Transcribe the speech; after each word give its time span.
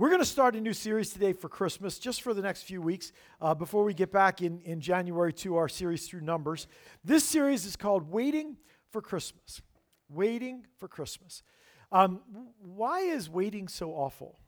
We're 0.00 0.08
going 0.08 0.22
to 0.22 0.24
start 0.24 0.56
a 0.56 0.60
new 0.62 0.72
series 0.72 1.10
today 1.10 1.34
for 1.34 1.50
Christmas, 1.50 1.98
just 1.98 2.22
for 2.22 2.32
the 2.32 2.40
next 2.40 2.62
few 2.62 2.80
weeks, 2.80 3.12
uh, 3.38 3.54
before 3.54 3.84
we 3.84 3.92
get 3.92 4.10
back 4.10 4.40
in, 4.40 4.58
in 4.62 4.80
January 4.80 5.30
to 5.34 5.56
our 5.56 5.68
series 5.68 6.08
through 6.08 6.22
Numbers. 6.22 6.68
This 7.04 7.22
series 7.22 7.66
is 7.66 7.76
called 7.76 8.10
Waiting 8.10 8.56
for 8.88 9.02
Christmas. 9.02 9.60
Waiting 10.08 10.66
for 10.78 10.88
Christmas. 10.88 11.42
Um, 11.92 12.20
why 12.62 13.00
is 13.00 13.28
waiting 13.28 13.68
so 13.68 13.90
awful? 13.90 14.38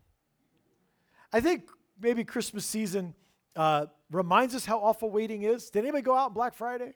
I 1.34 1.40
think 1.40 1.68
maybe 2.00 2.24
Christmas 2.24 2.64
season 2.64 3.12
uh, 3.54 3.88
reminds 4.10 4.54
us 4.54 4.64
how 4.64 4.78
awful 4.78 5.10
waiting 5.10 5.42
is. 5.42 5.68
Did 5.68 5.80
anybody 5.80 6.00
go 6.00 6.16
out 6.16 6.28
on 6.28 6.32
Black 6.32 6.54
Friday? 6.54 6.94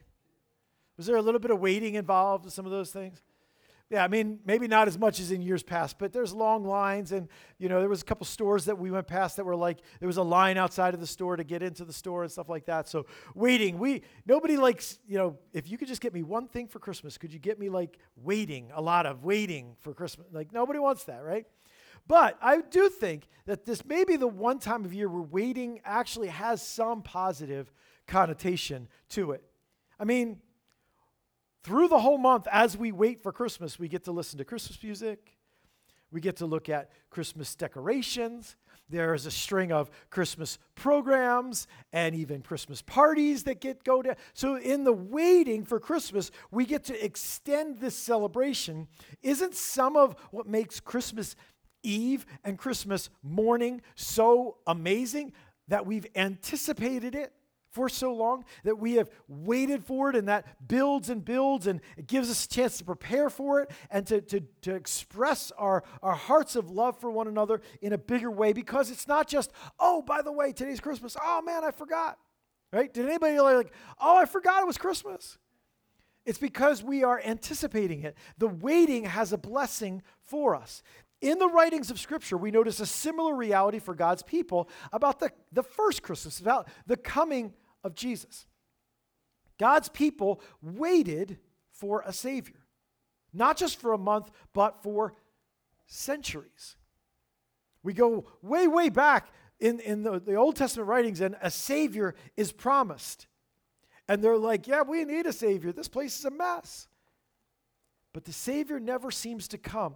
Was 0.96 1.04
there 1.04 1.16
a 1.16 1.22
little 1.22 1.40
bit 1.40 1.50
of 1.50 1.60
waiting 1.60 1.96
involved 1.96 2.46
with 2.46 2.54
some 2.54 2.64
of 2.64 2.72
those 2.72 2.90
things? 2.90 3.20
Yeah, 3.88 4.02
I 4.02 4.08
mean, 4.08 4.40
maybe 4.44 4.66
not 4.66 4.88
as 4.88 4.98
much 4.98 5.20
as 5.20 5.30
in 5.30 5.40
years 5.40 5.62
past, 5.62 5.96
but 6.00 6.12
there's 6.12 6.34
long 6.34 6.64
lines. 6.64 7.12
And, 7.12 7.28
you 7.56 7.68
know, 7.68 7.78
there 7.78 7.88
was 7.88 8.02
a 8.02 8.04
couple 8.04 8.26
stores 8.26 8.64
that 8.64 8.76
we 8.76 8.90
went 8.90 9.06
past 9.06 9.36
that 9.36 9.44
were 9.44 9.54
like, 9.54 9.78
there 10.00 10.08
was 10.08 10.16
a 10.16 10.24
line 10.24 10.58
outside 10.58 10.92
of 10.92 10.98
the 10.98 11.06
store 11.06 11.36
to 11.36 11.44
get 11.44 11.62
into 11.62 11.84
the 11.84 11.92
store 11.92 12.24
and 12.24 12.32
stuff 12.32 12.48
like 12.48 12.66
that. 12.66 12.88
So 12.88 13.06
waiting, 13.36 13.78
we, 13.78 14.02
nobody 14.26 14.56
likes, 14.56 14.98
you 15.06 15.16
know, 15.18 15.38
if 15.52 15.70
you 15.70 15.78
could 15.78 15.86
just 15.86 16.00
get 16.00 16.12
me 16.12 16.24
one 16.24 16.48
thing 16.48 16.66
for 16.66 16.80
Christmas, 16.80 17.16
could 17.16 17.32
you 17.32 17.38
get 17.38 17.60
me 17.60 17.68
like 17.68 17.96
waiting, 18.16 18.72
a 18.74 18.82
lot 18.82 19.06
of 19.06 19.22
waiting 19.22 19.76
for 19.78 19.94
Christmas? 19.94 20.26
Like, 20.32 20.52
nobody 20.52 20.80
wants 20.80 21.04
that, 21.04 21.22
right? 21.22 21.46
But 22.08 22.38
I 22.42 22.62
do 22.62 22.88
think 22.88 23.28
that 23.46 23.66
this 23.66 23.84
may 23.84 24.02
be 24.02 24.16
the 24.16 24.26
one 24.26 24.58
time 24.58 24.84
of 24.84 24.92
year 24.92 25.08
where 25.08 25.22
waiting 25.22 25.80
actually 25.84 26.28
has 26.28 26.60
some 26.60 27.02
positive 27.02 27.72
connotation 28.08 28.88
to 29.10 29.30
it. 29.30 29.44
I 29.98 30.04
mean, 30.04 30.40
through 31.66 31.88
the 31.88 31.98
whole 31.98 32.16
month, 32.16 32.46
as 32.52 32.76
we 32.76 32.92
wait 32.92 33.24
for 33.24 33.32
Christmas, 33.32 33.76
we 33.76 33.88
get 33.88 34.04
to 34.04 34.12
listen 34.12 34.38
to 34.38 34.44
Christmas 34.44 34.80
music. 34.80 35.36
We 36.12 36.20
get 36.20 36.36
to 36.36 36.46
look 36.46 36.68
at 36.68 36.92
Christmas 37.10 37.56
decorations. 37.56 38.54
There 38.88 39.14
is 39.14 39.26
a 39.26 39.32
string 39.32 39.72
of 39.72 39.90
Christmas 40.08 40.58
programs 40.76 41.66
and 41.92 42.14
even 42.14 42.42
Christmas 42.42 42.82
parties 42.82 43.42
that 43.42 43.60
get 43.60 43.82
go 43.82 44.00
down. 44.00 44.14
So 44.32 44.54
in 44.54 44.84
the 44.84 44.92
waiting 44.92 45.64
for 45.64 45.80
Christmas, 45.80 46.30
we 46.52 46.66
get 46.66 46.84
to 46.84 47.04
extend 47.04 47.78
this 47.80 47.96
celebration. 47.96 48.86
Isn't 49.24 49.56
some 49.56 49.96
of 49.96 50.14
what 50.30 50.46
makes 50.46 50.78
Christmas 50.78 51.34
Eve 51.82 52.26
and 52.44 52.56
Christmas 52.56 53.10
morning 53.24 53.82
so 53.96 54.58
amazing 54.68 55.32
that 55.66 55.84
we've 55.84 56.06
anticipated 56.14 57.16
it? 57.16 57.32
For 57.76 57.90
so 57.90 58.14
long, 58.14 58.44
that 58.64 58.78
we 58.78 58.94
have 58.94 59.10
waited 59.28 59.84
for 59.84 60.08
it, 60.08 60.16
and 60.16 60.28
that 60.28 60.66
builds 60.66 61.10
and 61.10 61.22
builds, 61.22 61.66
and 61.66 61.82
it 61.98 62.06
gives 62.06 62.30
us 62.30 62.46
a 62.46 62.48
chance 62.48 62.78
to 62.78 62.84
prepare 62.84 63.28
for 63.28 63.60
it 63.60 63.70
and 63.90 64.06
to, 64.06 64.22
to, 64.22 64.40
to 64.62 64.74
express 64.74 65.52
our, 65.58 65.84
our 66.02 66.14
hearts 66.14 66.56
of 66.56 66.70
love 66.70 66.98
for 66.98 67.10
one 67.10 67.28
another 67.28 67.60
in 67.82 67.92
a 67.92 67.98
bigger 67.98 68.30
way 68.30 68.54
because 68.54 68.90
it's 68.90 69.06
not 69.06 69.28
just, 69.28 69.52
oh, 69.78 70.00
by 70.00 70.22
the 70.22 70.32
way, 70.32 70.52
today's 70.52 70.80
Christmas. 70.80 71.18
Oh, 71.22 71.42
man, 71.42 71.64
I 71.64 71.70
forgot. 71.70 72.18
Right? 72.72 72.92
Did 72.92 73.06
anybody 73.06 73.38
like, 73.38 73.72
oh, 74.00 74.16
I 74.16 74.24
forgot 74.24 74.62
it 74.62 74.66
was 74.66 74.78
Christmas? 74.78 75.36
It's 76.24 76.38
because 76.38 76.82
we 76.82 77.04
are 77.04 77.20
anticipating 77.24 78.02
it. 78.02 78.16
The 78.38 78.48
waiting 78.48 79.04
has 79.04 79.32
a 79.32 79.38
blessing 79.38 80.02
for 80.22 80.56
us. 80.56 80.82
In 81.20 81.38
the 81.38 81.48
writings 81.48 81.90
of 81.90 81.98
Scripture, 81.98 82.36
we 82.36 82.50
notice 82.50 82.78
a 82.78 82.86
similar 82.86 83.34
reality 83.34 83.78
for 83.78 83.94
God's 83.94 84.22
people 84.22 84.68
about 84.92 85.18
the, 85.18 85.30
the 85.52 85.62
first 85.62 86.02
Christmas, 86.02 86.40
about 86.40 86.68
the 86.86 86.96
coming 86.96 87.54
of 87.86 87.94
Jesus. 87.94 88.46
God's 89.58 89.88
people 89.88 90.40
waited 90.60 91.38
for 91.70 92.02
a 92.06 92.12
Savior, 92.12 92.66
not 93.32 93.56
just 93.56 93.80
for 93.80 93.92
a 93.92 93.98
month, 93.98 94.30
but 94.52 94.82
for 94.82 95.14
centuries. 95.86 96.76
We 97.82 97.92
go 97.92 98.26
way, 98.42 98.66
way 98.66 98.88
back 98.88 99.28
in, 99.60 99.80
in 99.80 100.02
the, 100.02 100.20
the 100.20 100.34
Old 100.34 100.56
Testament 100.56 100.88
writings, 100.88 101.20
and 101.20 101.36
a 101.40 101.50
Savior 101.50 102.14
is 102.36 102.52
promised. 102.52 103.26
And 104.08 104.22
they're 104.22 104.36
like, 104.36 104.66
yeah, 104.66 104.82
we 104.82 105.04
need 105.04 105.26
a 105.26 105.32
Savior. 105.32 105.72
This 105.72 105.88
place 105.88 106.18
is 106.18 106.24
a 106.24 106.30
mess. 106.30 106.88
But 108.12 108.24
the 108.24 108.32
Savior 108.32 108.78
never 108.80 109.10
seems 109.10 109.48
to 109.48 109.58
come. 109.58 109.94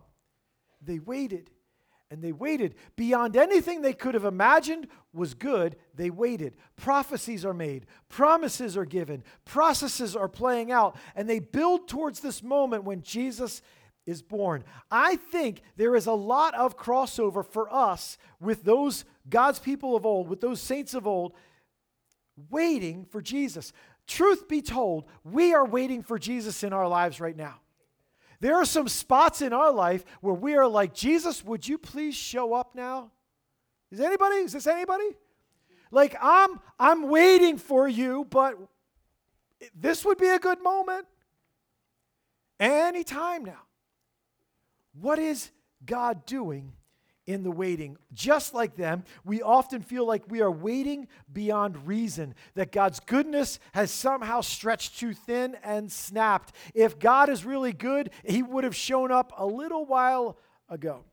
They 0.82 0.98
waited 0.98 1.50
and 2.10 2.22
they 2.22 2.32
waited. 2.32 2.74
Beyond 2.96 3.36
anything 3.36 3.82
they 3.82 3.92
could 3.92 4.14
have 4.14 4.24
imagined 4.24 4.88
was 5.12 5.34
good, 5.34 5.76
they 5.94 6.10
waited. 6.10 6.56
Prophecies 6.76 7.44
are 7.44 7.54
made, 7.54 7.86
promises 8.08 8.76
are 8.76 8.84
given, 8.84 9.22
processes 9.44 10.16
are 10.16 10.28
playing 10.28 10.72
out, 10.72 10.96
and 11.14 11.28
they 11.28 11.38
build 11.38 11.88
towards 11.88 12.20
this 12.20 12.42
moment 12.42 12.84
when 12.84 13.02
Jesus 13.02 13.62
is 14.06 14.22
born. 14.22 14.64
I 14.90 15.16
think 15.16 15.62
there 15.76 15.94
is 15.94 16.06
a 16.06 16.12
lot 16.12 16.54
of 16.54 16.76
crossover 16.76 17.46
for 17.46 17.72
us 17.72 18.18
with 18.40 18.64
those 18.64 19.04
God's 19.28 19.58
people 19.58 19.94
of 19.94 20.04
old, 20.04 20.28
with 20.28 20.40
those 20.40 20.60
saints 20.60 20.94
of 20.94 21.06
old, 21.06 21.34
waiting 22.50 23.04
for 23.04 23.20
Jesus. 23.20 23.72
Truth 24.06 24.48
be 24.48 24.62
told, 24.62 25.04
we 25.22 25.54
are 25.54 25.64
waiting 25.64 26.02
for 26.02 26.18
Jesus 26.18 26.64
in 26.64 26.72
our 26.72 26.88
lives 26.88 27.20
right 27.20 27.36
now. 27.36 27.60
There 28.40 28.56
are 28.56 28.64
some 28.64 28.88
spots 28.88 29.42
in 29.42 29.52
our 29.52 29.70
life 29.70 30.04
where 30.20 30.34
we 30.34 30.54
are 30.54 30.66
like, 30.66 30.94
Jesus, 30.94 31.44
would 31.44 31.68
you 31.68 31.76
please 31.76 32.14
show 32.14 32.54
up 32.54 32.74
now? 32.74 33.10
Is 33.90 34.00
anybody? 34.00 34.36
Is 34.36 34.52
this 34.52 34.66
anybody? 34.66 35.16
Like 35.90 36.16
I'm 36.20 36.60
I'm 36.78 37.08
waiting 37.08 37.58
for 37.58 37.88
you, 37.88 38.26
but 38.30 38.56
this 39.74 40.04
would 40.04 40.18
be 40.18 40.28
a 40.28 40.38
good 40.38 40.62
moment. 40.62 41.06
Anytime 42.58 43.44
now. 43.44 43.62
What 44.92 45.18
is 45.18 45.50
God 45.84 46.26
doing 46.26 46.72
in 47.30 47.42
the 47.42 47.50
waiting. 47.50 47.96
Just 48.12 48.54
like 48.54 48.76
them, 48.76 49.04
we 49.24 49.40
often 49.40 49.82
feel 49.82 50.06
like 50.06 50.24
we 50.28 50.40
are 50.40 50.50
waiting 50.50 51.06
beyond 51.32 51.86
reason, 51.86 52.34
that 52.54 52.72
God's 52.72 53.00
goodness 53.00 53.58
has 53.72 53.90
somehow 53.90 54.40
stretched 54.40 54.98
too 54.98 55.14
thin 55.14 55.56
and 55.62 55.90
snapped. 55.90 56.54
If 56.74 56.98
God 56.98 57.28
is 57.28 57.44
really 57.44 57.72
good, 57.72 58.10
He 58.24 58.42
would 58.42 58.64
have 58.64 58.74
shown 58.74 59.12
up 59.12 59.32
a 59.36 59.46
little 59.46 59.86
while 59.86 60.38
ago. 60.68 61.04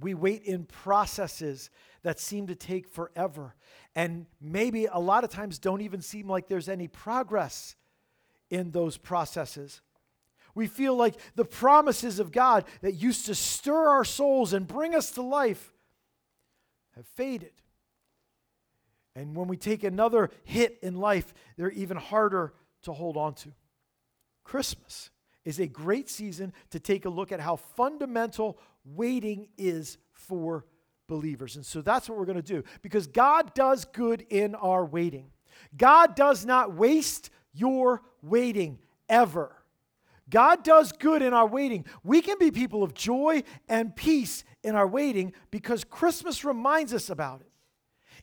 We 0.00 0.14
wait 0.14 0.44
in 0.44 0.64
processes 0.64 1.70
that 2.02 2.20
seem 2.20 2.46
to 2.46 2.54
take 2.54 2.86
forever, 2.86 3.56
and 3.96 4.26
maybe 4.40 4.86
a 4.86 4.98
lot 4.98 5.24
of 5.24 5.30
times 5.30 5.58
don't 5.58 5.80
even 5.80 6.00
seem 6.00 6.28
like 6.28 6.46
there's 6.46 6.68
any 6.68 6.86
progress 6.86 7.74
in 8.48 8.70
those 8.70 8.96
processes. 8.96 9.80
We 10.58 10.66
feel 10.66 10.96
like 10.96 11.14
the 11.36 11.44
promises 11.44 12.18
of 12.18 12.32
God 12.32 12.64
that 12.80 12.94
used 12.94 13.26
to 13.26 13.36
stir 13.36 13.90
our 13.90 14.04
souls 14.04 14.52
and 14.52 14.66
bring 14.66 14.92
us 14.92 15.12
to 15.12 15.22
life 15.22 15.72
have 16.96 17.06
faded. 17.06 17.52
And 19.14 19.36
when 19.36 19.46
we 19.46 19.56
take 19.56 19.84
another 19.84 20.30
hit 20.42 20.80
in 20.82 20.96
life, 20.96 21.32
they're 21.56 21.70
even 21.70 21.96
harder 21.96 22.54
to 22.82 22.92
hold 22.92 23.16
on 23.16 23.34
to. 23.34 23.52
Christmas 24.42 25.10
is 25.44 25.60
a 25.60 25.68
great 25.68 26.10
season 26.10 26.52
to 26.70 26.80
take 26.80 27.04
a 27.04 27.08
look 27.08 27.30
at 27.30 27.38
how 27.38 27.54
fundamental 27.54 28.58
waiting 28.84 29.50
is 29.56 29.96
for 30.10 30.66
believers. 31.06 31.54
And 31.54 31.64
so 31.64 31.82
that's 31.82 32.08
what 32.08 32.18
we're 32.18 32.24
going 32.24 32.34
to 32.34 32.42
do 32.42 32.64
because 32.82 33.06
God 33.06 33.54
does 33.54 33.84
good 33.84 34.26
in 34.28 34.56
our 34.56 34.84
waiting. 34.84 35.30
God 35.76 36.16
does 36.16 36.44
not 36.44 36.74
waste 36.74 37.30
your 37.52 38.02
waiting 38.22 38.80
ever. 39.08 39.54
God 40.30 40.62
does 40.62 40.92
good 40.92 41.22
in 41.22 41.32
our 41.32 41.46
waiting. 41.46 41.84
We 42.04 42.20
can 42.20 42.38
be 42.38 42.50
people 42.50 42.82
of 42.82 42.94
joy 42.94 43.42
and 43.68 43.94
peace 43.94 44.44
in 44.62 44.74
our 44.74 44.86
waiting 44.86 45.32
because 45.50 45.84
Christmas 45.84 46.44
reminds 46.44 46.92
us 46.92 47.10
about 47.10 47.40
it. 47.40 47.50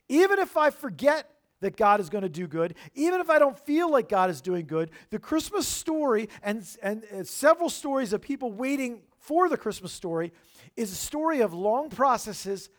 Even 0.08 0.40
if 0.40 0.56
I 0.56 0.70
forget 0.70 1.30
that 1.62 1.78
God 1.78 2.00
is 2.00 2.10
going 2.10 2.22
to 2.22 2.30
do 2.30 2.48
good, 2.48 2.76
even 2.94 3.22
if 3.22 3.30
I 3.30 3.40
don't 3.40 3.58
feel 3.58 3.90
like 3.90 4.08
God 4.08 4.30
is 4.30 4.42
doing 4.42 4.68
good, 4.68 4.92
the 5.10 5.20
Christmas 5.20 5.68
story 5.68 6.30
and, 6.44 6.64
and, 6.84 7.04
and 7.12 7.28
several 7.28 7.70
stories 7.70 8.14
of 8.14 8.22
people 8.22 8.52
waiting 8.52 9.02
for 9.18 9.50
the 9.50 9.58
Christmas 9.58 9.92
story 9.92 10.32
is 10.76 10.92
a 10.92 10.96
story 10.96 11.42
of 11.42 11.54
long 11.54 11.90
processes, 11.90 12.70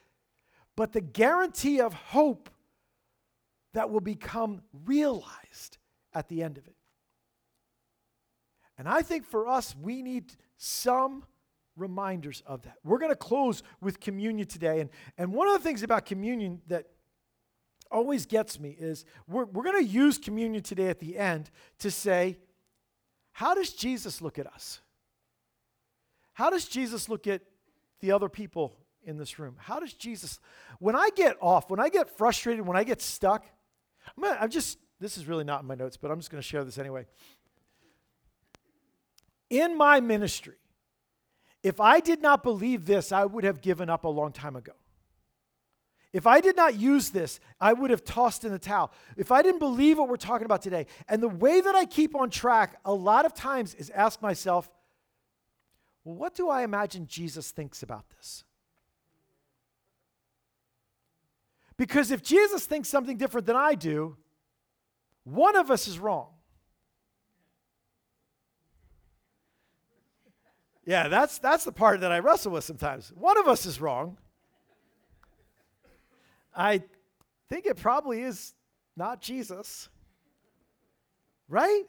but 0.76 0.92
the 0.92 1.00
guarantee 1.00 1.80
of 1.80 1.94
hope 1.94 2.50
that 3.74 3.90
will 3.90 4.00
become 4.00 4.62
realized 4.84 5.78
at 6.14 6.28
the 6.28 6.42
end 6.42 6.56
of 6.58 6.66
it. 6.66 6.76
And 8.78 8.88
I 8.88 9.02
think 9.02 9.24
for 9.24 9.46
us, 9.46 9.74
we 9.80 10.02
need 10.02 10.32
some 10.56 11.24
reminders 11.76 12.42
of 12.46 12.62
that. 12.62 12.76
We're 12.84 12.98
going 12.98 13.12
to 13.12 13.16
close 13.16 13.62
with 13.80 14.00
communion 14.00 14.46
today. 14.46 14.80
And, 14.80 14.90
and 15.18 15.32
one 15.32 15.48
of 15.48 15.54
the 15.54 15.60
things 15.60 15.82
about 15.82 16.06
communion 16.06 16.60
that 16.68 16.86
always 17.90 18.26
gets 18.26 18.58
me 18.58 18.76
is 18.78 19.04
we're, 19.28 19.44
we're 19.44 19.62
going 19.62 19.84
to 19.84 19.90
use 19.90 20.18
communion 20.18 20.62
today 20.62 20.88
at 20.88 20.98
the 20.98 21.16
end 21.16 21.50
to 21.78 21.90
say, 21.90 22.38
how 23.32 23.54
does 23.54 23.72
Jesus 23.72 24.20
look 24.20 24.38
at 24.38 24.46
us? 24.46 24.80
How 26.32 26.50
does 26.50 26.66
Jesus 26.66 27.08
look 27.08 27.26
at 27.26 27.42
the 28.00 28.12
other 28.12 28.28
people 28.28 28.76
in 29.04 29.16
this 29.16 29.38
room? 29.38 29.56
How 29.58 29.78
does 29.78 29.92
Jesus, 29.92 30.40
when 30.78 30.96
I 30.96 31.10
get 31.14 31.36
off, 31.40 31.70
when 31.70 31.80
I 31.80 31.88
get 31.88 32.16
frustrated, 32.16 32.66
when 32.66 32.76
I 32.76 32.84
get 32.84 33.00
stuck, 33.00 33.46
I'm, 34.16 34.22
gonna, 34.22 34.38
I'm 34.40 34.50
just, 34.50 34.78
this 35.00 35.16
is 35.16 35.26
really 35.26 35.44
not 35.44 35.62
in 35.62 35.66
my 35.66 35.74
notes, 35.74 35.96
but 35.96 36.10
I'm 36.10 36.18
just 36.18 36.30
going 36.30 36.42
to 36.42 36.46
share 36.46 36.64
this 36.64 36.78
anyway 36.78 37.06
in 39.50 39.76
my 39.76 40.00
ministry, 40.00 40.56
if 41.62 41.80
I 41.80 42.00
did 42.00 42.22
not 42.22 42.42
believe 42.42 42.86
this, 42.86 43.12
I 43.12 43.24
would 43.24 43.44
have 43.44 43.60
given 43.60 43.90
up 43.90 44.04
a 44.04 44.08
long 44.08 44.32
time 44.32 44.56
ago. 44.56 44.72
If 46.12 46.26
I 46.26 46.40
did 46.40 46.56
not 46.56 46.76
use 46.76 47.10
this, 47.10 47.40
I 47.60 47.72
would 47.72 47.90
have 47.90 48.04
tossed 48.04 48.44
in 48.44 48.52
the 48.52 48.58
towel. 48.58 48.92
If 49.16 49.30
I 49.30 49.42
didn't 49.42 49.58
believe 49.58 49.98
what 49.98 50.08
we're 50.08 50.16
talking 50.16 50.46
about 50.46 50.62
today, 50.62 50.86
and 51.08 51.22
the 51.22 51.28
way 51.28 51.60
that 51.60 51.74
I 51.74 51.84
keep 51.84 52.14
on 52.14 52.30
track 52.30 52.78
a 52.84 52.92
lot 52.92 53.26
of 53.26 53.34
times 53.34 53.74
is 53.74 53.90
ask 53.90 54.22
myself, 54.22 54.70
well, 56.04 56.14
what 56.14 56.34
do 56.34 56.48
I 56.48 56.62
imagine 56.62 57.06
Jesus 57.06 57.50
thinks 57.50 57.82
about 57.82 58.08
this? 58.16 58.44
Because 61.76 62.10
if 62.10 62.22
Jesus 62.22 62.64
thinks 62.64 62.88
something 62.88 63.16
different 63.16 63.46
than 63.46 63.56
I 63.56 63.74
do, 63.74 64.16
one 65.24 65.56
of 65.56 65.70
us 65.70 65.88
is 65.88 65.98
wrong. 65.98 66.28
Yeah, 70.86 71.08
that's, 71.08 71.38
that's 71.38 71.64
the 71.64 71.72
part 71.72 72.00
that 72.00 72.12
I 72.12 72.20
wrestle 72.20 72.52
with 72.52 72.62
sometimes. 72.62 73.12
One 73.16 73.36
of 73.38 73.48
us 73.48 73.66
is 73.66 73.80
wrong. 73.80 74.16
I 76.54 76.82
think 77.48 77.66
it 77.66 77.76
probably 77.76 78.22
is 78.22 78.54
not 78.96 79.20
Jesus. 79.20 79.88
Right? 81.48 81.82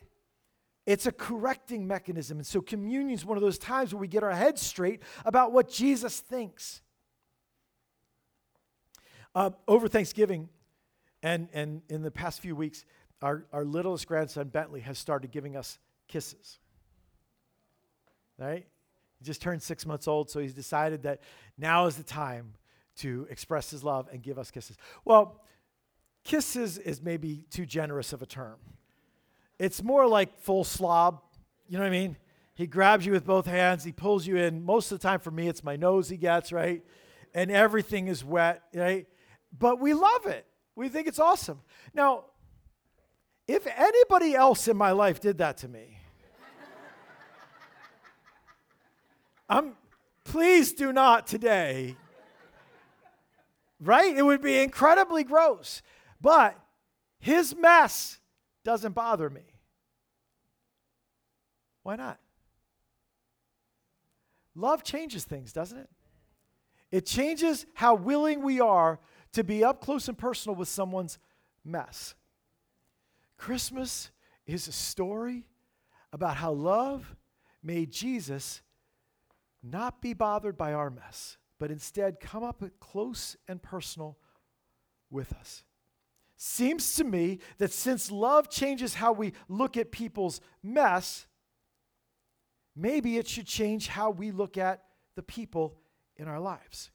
It's 0.88 1.06
a 1.06 1.12
correcting 1.12 1.88
mechanism. 1.88 2.38
And 2.38 2.48
so 2.48 2.60
communion 2.60 3.12
is 3.12 3.24
one 3.24 3.38
of 3.38 3.44
those 3.44 3.60
times 3.60 3.94
where 3.94 4.02
we 4.02 4.08
get 4.08 4.24
our 4.24 4.32
heads 4.32 4.62
straight 4.62 5.04
about 5.26 5.52
what 5.52 5.70
Jesus 5.70 6.20
thinks. 6.20 6.82
Uh, 9.36 9.52
over 9.68 9.88
Thanksgiving 9.88 10.50
and, 11.22 11.50
and 11.54 11.84
in 11.90 12.02
the 12.02 12.10
past 12.10 12.40
few 12.40 12.56
weeks, 12.56 12.84
our, 13.22 13.46
our 13.54 13.64
littlest 13.64 14.08
grandson, 14.08 14.48
Bentley, 14.48 14.82
has 14.82 14.98
started 14.98 15.30
giving 15.30 15.56
us 15.56 15.78
kisses. 16.08 16.58
Right? 18.40 18.66
He 19.20 19.26
just 19.26 19.42
turned 19.42 19.62
six 19.62 19.86
months 19.86 20.08
old, 20.08 20.30
so 20.30 20.40
he's 20.40 20.54
decided 20.54 21.04
that 21.04 21.22
now 21.58 21.86
is 21.86 21.96
the 21.96 22.04
time 22.04 22.54
to 22.98 23.28
express 23.30 23.70
his 23.70 23.84
love 23.84 24.08
and 24.12 24.22
give 24.22 24.38
us 24.38 24.52
kisses. 24.52 24.78
Well, 25.06 25.44
kisses 26.24 26.78
is 26.78 27.02
maybe 27.02 27.46
too 27.50 27.66
generous 27.66 28.14
of 28.14 28.22
a 28.22 28.26
term. 28.26 28.58
It's 29.60 29.84
more 29.84 30.08
like 30.08 30.38
full 30.40 30.64
slob. 30.64 31.22
You 31.68 31.78
know 31.78 31.84
what 31.84 31.88
I 31.88 31.92
mean? 31.92 32.18
He 32.54 32.68
grabs 32.68 33.06
you 33.06 33.12
with 33.12 33.26
both 33.26 33.46
hands, 33.46 33.84
he 33.84 33.92
pulls 33.92 34.26
you 34.26 34.38
in. 34.38 34.64
Most 34.64 34.92
of 34.92 35.00
the 35.00 35.08
time 35.08 35.20
for 35.20 35.30
me, 35.30 35.48
it's 35.48 35.64
my 35.64 35.76
nose 35.76 36.10
he 36.10 36.18
gets, 36.18 36.52
right? 36.52 36.84
And 37.36 37.52
everything 37.52 38.08
is 38.08 38.24
wet, 38.24 38.64
right? 38.74 39.06
but 39.58 39.80
we 39.80 39.94
love 39.94 40.26
it. 40.26 40.46
We 40.76 40.90
think 40.90 41.08
it's 41.08 41.20
awesome. 41.20 41.62
Now, 41.94 42.26
if 43.48 43.66
anybody 43.66 44.36
else 44.36 44.68
in 44.68 44.78
my 44.78 44.92
life 44.92 45.20
did 45.20 45.38
that 45.40 45.58
to 45.58 45.68
me, 45.68 45.97
I'm 49.50 49.76
please 50.24 50.74
do 50.74 50.92
not 50.92 51.28
today. 51.28 51.96
Right? 53.80 54.16
It 54.16 54.24
would 54.24 54.42
be 54.42 54.60
incredibly 54.60 55.24
gross. 55.24 55.82
But 56.20 56.60
his 57.20 57.56
mess 57.56 58.20
doesn't 58.64 58.94
bother 58.94 59.30
me. 59.30 59.44
Why 61.84 61.96
not? 61.96 62.20
Love 64.56 64.84
changes 64.84 65.24
things, 65.24 65.54
doesn't 65.54 65.78
it? 65.78 65.90
It 66.92 67.06
changes 67.06 67.66
how 67.76 67.96
willing 67.96 68.42
we 68.42 68.60
are 68.60 69.00
to 69.34 69.44
be 69.44 69.64
up 69.64 69.82
close 69.82 70.08
and 70.08 70.18
personal 70.18 70.56
with 70.56 70.68
someone's 70.68 71.20
mess. 71.64 72.16
Christmas 73.38 74.10
is 74.48 74.68
a 74.68 74.72
story 74.72 75.44
about 76.12 76.38
how 76.38 76.52
love 76.52 77.16
made 77.62 77.92
Jesus 77.92 78.62
not 79.64 80.02
be 80.02 80.14
bothered 80.14 80.58
by 80.58 80.74
our 80.74 80.90
mess, 80.90 81.38
but 81.60 81.72
instead 81.72 82.20
come 82.20 82.44
up 82.44 82.64
close 82.80 83.36
and 83.48 83.62
personal 83.62 84.18
with 85.10 85.34
us. 85.34 85.64
Seems 86.36 86.96
to 86.96 87.04
me 87.04 87.40
that 87.58 87.74
since 87.74 88.12
love 88.12 88.50
changes 88.50 88.94
how 88.94 89.12
we 89.12 89.34
look 89.50 89.76
at 89.76 89.92
people's 89.92 90.40
mess, 90.62 91.26
maybe 92.76 93.18
it 93.18 93.28
should 93.28 93.48
change 93.48 93.88
how 93.88 94.12
we 94.12 94.32
look 94.32 94.58
at 94.58 94.84
the 95.16 95.24
people 95.24 95.80
in 96.16 96.28
our 96.28 96.40
lives. 96.40 96.92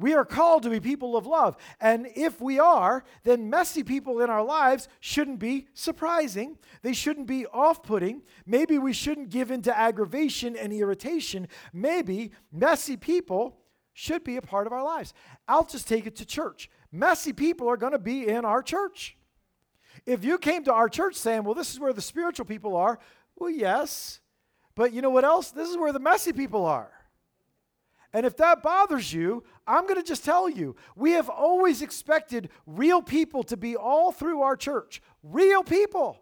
We 0.00 0.14
are 0.14 0.24
called 0.24 0.62
to 0.62 0.70
be 0.70 0.80
people 0.80 1.14
of 1.14 1.26
love. 1.26 1.56
And 1.78 2.08
if 2.16 2.40
we 2.40 2.58
are, 2.58 3.04
then 3.22 3.50
messy 3.50 3.82
people 3.82 4.22
in 4.22 4.30
our 4.30 4.42
lives 4.42 4.88
shouldn't 4.98 5.38
be 5.38 5.66
surprising. 5.74 6.56
They 6.80 6.94
shouldn't 6.94 7.26
be 7.26 7.44
off 7.46 7.82
putting. 7.82 8.22
Maybe 8.46 8.78
we 8.78 8.94
shouldn't 8.94 9.28
give 9.28 9.50
in 9.50 9.60
to 9.62 9.78
aggravation 9.78 10.56
and 10.56 10.72
irritation. 10.72 11.48
Maybe 11.74 12.32
messy 12.50 12.96
people 12.96 13.58
should 13.92 14.24
be 14.24 14.38
a 14.38 14.42
part 14.42 14.66
of 14.66 14.72
our 14.72 14.82
lives. 14.82 15.12
I'll 15.46 15.66
just 15.66 15.86
take 15.86 16.06
it 16.06 16.16
to 16.16 16.24
church. 16.24 16.70
Messy 16.90 17.34
people 17.34 17.68
are 17.68 17.76
going 17.76 17.92
to 17.92 17.98
be 17.98 18.26
in 18.26 18.46
our 18.46 18.62
church. 18.62 19.18
If 20.06 20.24
you 20.24 20.38
came 20.38 20.64
to 20.64 20.72
our 20.72 20.88
church 20.88 21.14
saying, 21.14 21.44
well, 21.44 21.54
this 21.54 21.72
is 21.72 21.78
where 21.78 21.92
the 21.92 22.00
spiritual 22.00 22.46
people 22.46 22.74
are, 22.74 22.98
well, 23.36 23.50
yes. 23.50 24.20
But 24.74 24.94
you 24.94 25.02
know 25.02 25.10
what 25.10 25.24
else? 25.24 25.50
This 25.50 25.68
is 25.68 25.76
where 25.76 25.92
the 25.92 26.00
messy 26.00 26.32
people 26.32 26.64
are. 26.64 26.90
And 28.12 28.26
if 28.26 28.36
that 28.38 28.62
bothers 28.62 29.12
you, 29.12 29.44
I'm 29.66 29.84
going 29.84 29.96
to 29.96 30.02
just 30.02 30.24
tell 30.24 30.48
you 30.48 30.74
we 30.96 31.12
have 31.12 31.28
always 31.28 31.80
expected 31.82 32.50
real 32.66 33.02
people 33.02 33.42
to 33.44 33.56
be 33.56 33.76
all 33.76 34.10
through 34.10 34.42
our 34.42 34.56
church. 34.56 35.00
Real 35.22 35.62
people. 35.62 36.20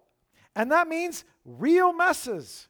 And 0.54 0.70
that 0.72 0.88
means 0.88 1.24
real 1.44 1.92
messes. 1.92 2.68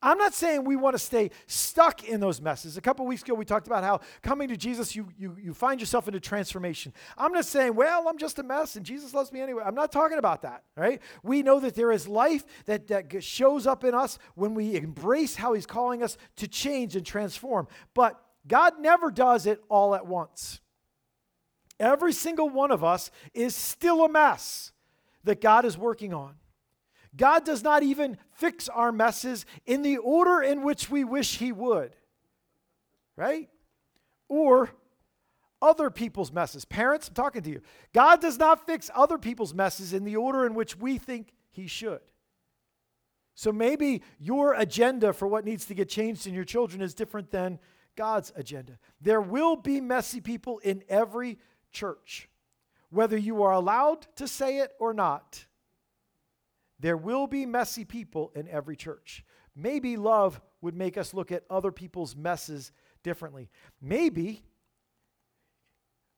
I'm 0.00 0.16
not 0.16 0.32
saying 0.32 0.64
we 0.64 0.76
want 0.76 0.94
to 0.94 0.98
stay 0.98 1.30
stuck 1.46 2.04
in 2.04 2.20
those 2.20 2.40
messes. 2.40 2.76
A 2.76 2.80
couple 2.80 3.04
weeks 3.04 3.22
ago, 3.22 3.34
we 3.34 3.44
talked 3.44 3.66
about 3.66 3.82
how 3.82 4.00
coming 4.22 4.48
to 4.48 4.56
Jesus, 4.56 4.94
you, 4.94 5.08
you, 5.18 5.36
you 5.40 5.52
find 5.52 5.80
yourself 5.80 6.06
into 6.06 6.20
transformation. 6.20 6.92
I'm 7.16 7.32
not 7.32 7.44
saying, 7.46 7.74
well, 7.74 8.06
I'm 8.08 8.16
just 8.16 8.38
a 8.38 8.44
mess 8.44 8.76
and 8.76 8.86
Jesus 8.86 9.12
loves 9.12 9.32
me 9.32 9.40
anyway. 9.40 9.64
I'm 9.66 9.74
not 9.74 9.90
talking 9.90 10.18
about 10.18 10.42
that, 10.42 10.62
right? 10.76 11.02
We 11.24 11.42
know 11.42 11.58
that 11.58 11.74
there 11.74 11.90
is 11.90 12.06
life 12.06 12.44
that, 12.66 12.86
that 12.88 13.24
shows 13.24 13.66
up 13.66 13.82
in 13.82 13.92
us 13.92 14.20
when 14.36 14.54
we 14.54 14.76
embrace 14.76 15.34
how 15.34 15.54
He's 15.54 15.66
calling 15.66 16.04
us 16.04 16.16
to 16.36 16.46
change 16.46 16.94
and 16.94 17.04
transform. 17.04 17.66
But 17.92 18.20
God 18.46 18.74
never 18.78 19.10
does 19.10 19.46
it 19.46 19.62
all 19.68 19.96
at 19.96 20.06
once. 20.06 20.60
Every 21.80 22.12
single 22.12 22.48
one 22.48 22.70
of 22.70 22.84
us 22.84 23.10
is 23.34 23.54
still 23.54 24.04
a 24.04 24.08
mess 24.08 24.72
that 25.24 25.40
God 25.40 25.64
is 25.64 25.76
working 25.76 26.14
on. 26.14 26.34
God 27.16 27.44
does 27.44 27.62
not 27.62 27.82
even 27.82 28.18
fix 28.32 28.68
our 28.68 28.92
messes 28.92 29.46
in 29.66 29.82
the 29.82 29.96
order 29.98 30.42
in 30.42 30.62
which 30.62 30.90
we 30.90 31.04
wish 31.04 31.38
He 31.38 31.52
would, 31.52 31.94
right? 33.16 33.48
Or 34.28 34.70
other 35.60 35.90
people's 35.90 36.32
messes. 36.32 36.64
Parents, 36.64 37.08
I'm 37.08 37.14
talking 37.14 37.42
to 37.42 37.50
you. 37.50 37.60
God 37.92 38.20
does 38.20 38.38
not 38.38 38.66
fix 38.66 38.90
other 38.94 39.18
people's 39.18 39.54
messes 39.54 39.92
in 39.92 40.04
the 40.04 40.16
order 40.16 40.46
in 40.46 40.54
which 40.54 40.76
we 40.76 40.98
think 40.98 41.32
He 41.50 41.66
should. 41.66 42.00
So 43.34 43.52
maybe 43.52 44.02
your 44.18 44.54
agenda 44.54 45.12
for 45.12 45.28
what 45.28 45.44
needs 45.44 45.64
to 45.66 45.74
get 45.74 45.88
changed 45.88 46.26
in 46.26 46.34
your 46.34 46.44
children 46.44 46.82
is 46.82 46.92
different 46.92 47.30
than 47.30 47.60
God's 47.94 48.32
agenda. 48.34 48.78
There 49.00 49.20
will 49.20 49.56
be 49.56 49.80
messy 49.80 50.20
people 50.20 50.58
in 50.58 50.82
every 50.88 51.38
church, 51.72 52.28
whether 52.90 53.16
you 53.16 53.42
are 53.42 53.52
allowed 53.52 54.06
to 54.16 54.26
say 54.26 54.58
it 54.58 54.72
or 54.78 54.92
not. 54.94 55.46
There 56.80 56.96
will 56.96 57.26
be 57.26 57.44
messy 57.46 57.84
people 57.84 58.30
in 58.34 58.48
every 58.48 58.76
church. 58.76 59.24
Maybe 59.56 59.96
love 59.96 60.40
would 60.60 60.76
make 60.76 60.96
us 60.96 61.12
look 61.12 61.32
at 61.32 61.44
other 61.50 61.72
people's 61.72 62.14
messes 62.14 62.72
differently. 63.02 63.50
Maybe 63.80 64.44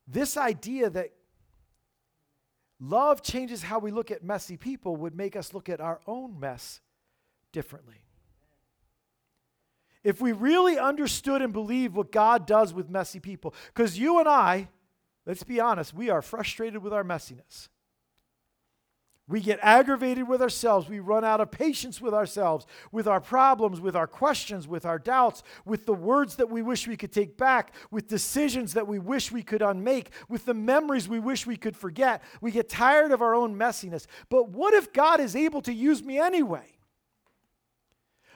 this 0.06 0.36
idea 0.36 0.90
that 0.90 1.12
love 2.78 3.22
changes 3.22 3.62
how 3.62 3.78
we 3.78 3.90
look 3.90 4.10
at 4.10 4.24
messy 4.24 4.56
people 4.56 4.96
would 4.96 5.14
make 5.14 5.36
us 5.36 5.54
look 5.54 5.68
at 5.68 5.80
our 5.80 6.00
own 6.06 6.38
mess 6.38 6.80
differently. 7.52 8.02
If 10.02 10.20
we 10.20 10.32
really 10.32 10.78
understood 10.78 11.42
and 11.42 11.52
believed 11.52 11.94
what 11.94 12.10
God 12.10 12.46
does 12.46 12.72
with 12.72 12.88
messy 12.88 13.20
people, 13.20 13.54
because 13.66 13.98
you 13.98 14.18
and 14.18 14.28
I, 14.28 14.68
let's 15.26 15.42
be 15.42 15.60
honest, 15.60 15.92
we 15.92 16.08
are 16.08 16.22
frustrated 16.22 16.82
with 16.82 16.92
our 16.92 17.04
messiness. 17.04 17.68
We 19.30 19.40
get 19.40 19.60
aggravated 19.62 20.26
with 20.26 20.42
ourselves. 20.42 20.88
We 20.88 20.98
run 20.98 21.24
out 21.24 21.40
of 21.40 21.52
patience 21.52 22.00
with 22.00 22.12
ourselves, 22.12 22.66
with 22.90 23.06
our 23.06 23.20
problems, 23.20 23.80
with 23.80 23.94
our 23.94 24.08
questions, 24.08 24.66
with 24.66 24.84
our 24.84 24.98
doubts, 24.98 25.44
with 25.64 25.86
the 25.86 25.94
words 25.94 26.34
that 26.34 26.50
we 26.50 26.62
wish 26.62 26.88
we 26.88 26.96
could 26.96 27.12
take 27.12 27.36
back, 27.36 27.72
with 27.92 28.08
decisions 28.08 28.72
that 28.72 28.88
we 28.88 28.98
wish 28.98 29.30
we 29.30 29.44
could 29.44 29.62
unmake, 29.62 30.10
with 30.28 30.46
the 30.46 30.52
memories 30.54 31.08
we 31.08 31.20
wish 31.20 31.46
we 31.46 31.56
could 31.56 31.76
forget. 31.76 32.24
We 32.40 32.50
get 32.50 32.68
tired 32.68 33.12
of 33.12 33.22
our 33.22 33.36
own 33.36 33.54
messiness. 33.54 34.08
But 34.30 34.48
what 34.48 34.74
if 34.74 34.92
God 34.92 35.20
is 35.20 35.36
able 35.36 35.62
to 35.62 35.72
use 35.72 36.02
me 36.02 36.18
anyway? 36.18 36.66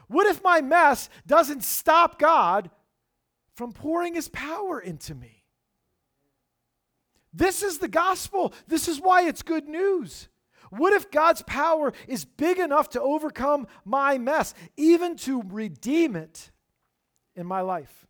What 0.07 0.29
if 0.29 0.45
my 0.45 0.61
mess 0.61 1.11
doesn't 1.27 1.65
stop 1.65 2.21
God 2.21 2.71
from 3.57 3.73
pouring 3.73 4.15
his 4.15 4.29
power 4.29 4.79
into 4.79 5.17
me? 5.17 5.43
This 7.33 7.65
is 7.65 7.79
the 7.79 7.89
gospel. 7.89 8.55
This 8.69 8.87
is 8.87 9.01
why 9.01 9.27
it's 9.27 9.43
good 9.43 9.67
news. 9.67 10.29
What 10.77 10.93
if 10.93 11.11
God's 11.11 11.43
power 11.43 11.93
is 12.09 12.25
big 12.25 12.59
enough 12.59 12.89
to 12.91 13.01
overcome 13.01 13.67
my 13.85 14.19
mess, 14.19 14.55
even 14.77 15.17
to 15.19 15.43
redeem 15.43 16.17
it 16.17 16.51
in 17.37 17.47
my 17.47 17.61
life? 17.61 18.07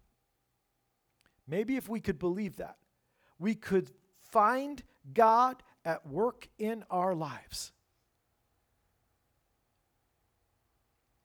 Maybe 1.46 1.76
if 1.76 1.88
we 1.88 2.00
could 2.00 2.18
believe 2.18 2.56
that, 2.56 2.76
we 3.38 3.54
could 3.54 3.90
find 4.22 4.82
God 5.12 5.62
at 5.84 6.06
work 6.06 6.48
in 6.58 6.84
our 6.90 7.14
lives. 7.14 7.72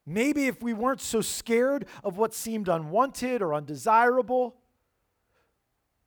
Maybe 0.04 0.46
if 0.46 0.62
we 0.62 0.74
weren't 0.74 1.00
so 1.00 1.22
scared 1.22 1.86
of 2.04 2.18
what 2.18 2.34
seemed 2.34 2.68
unwanted 2.68 3.40
or 3.40 3.54
undesirable, 3.54 4.56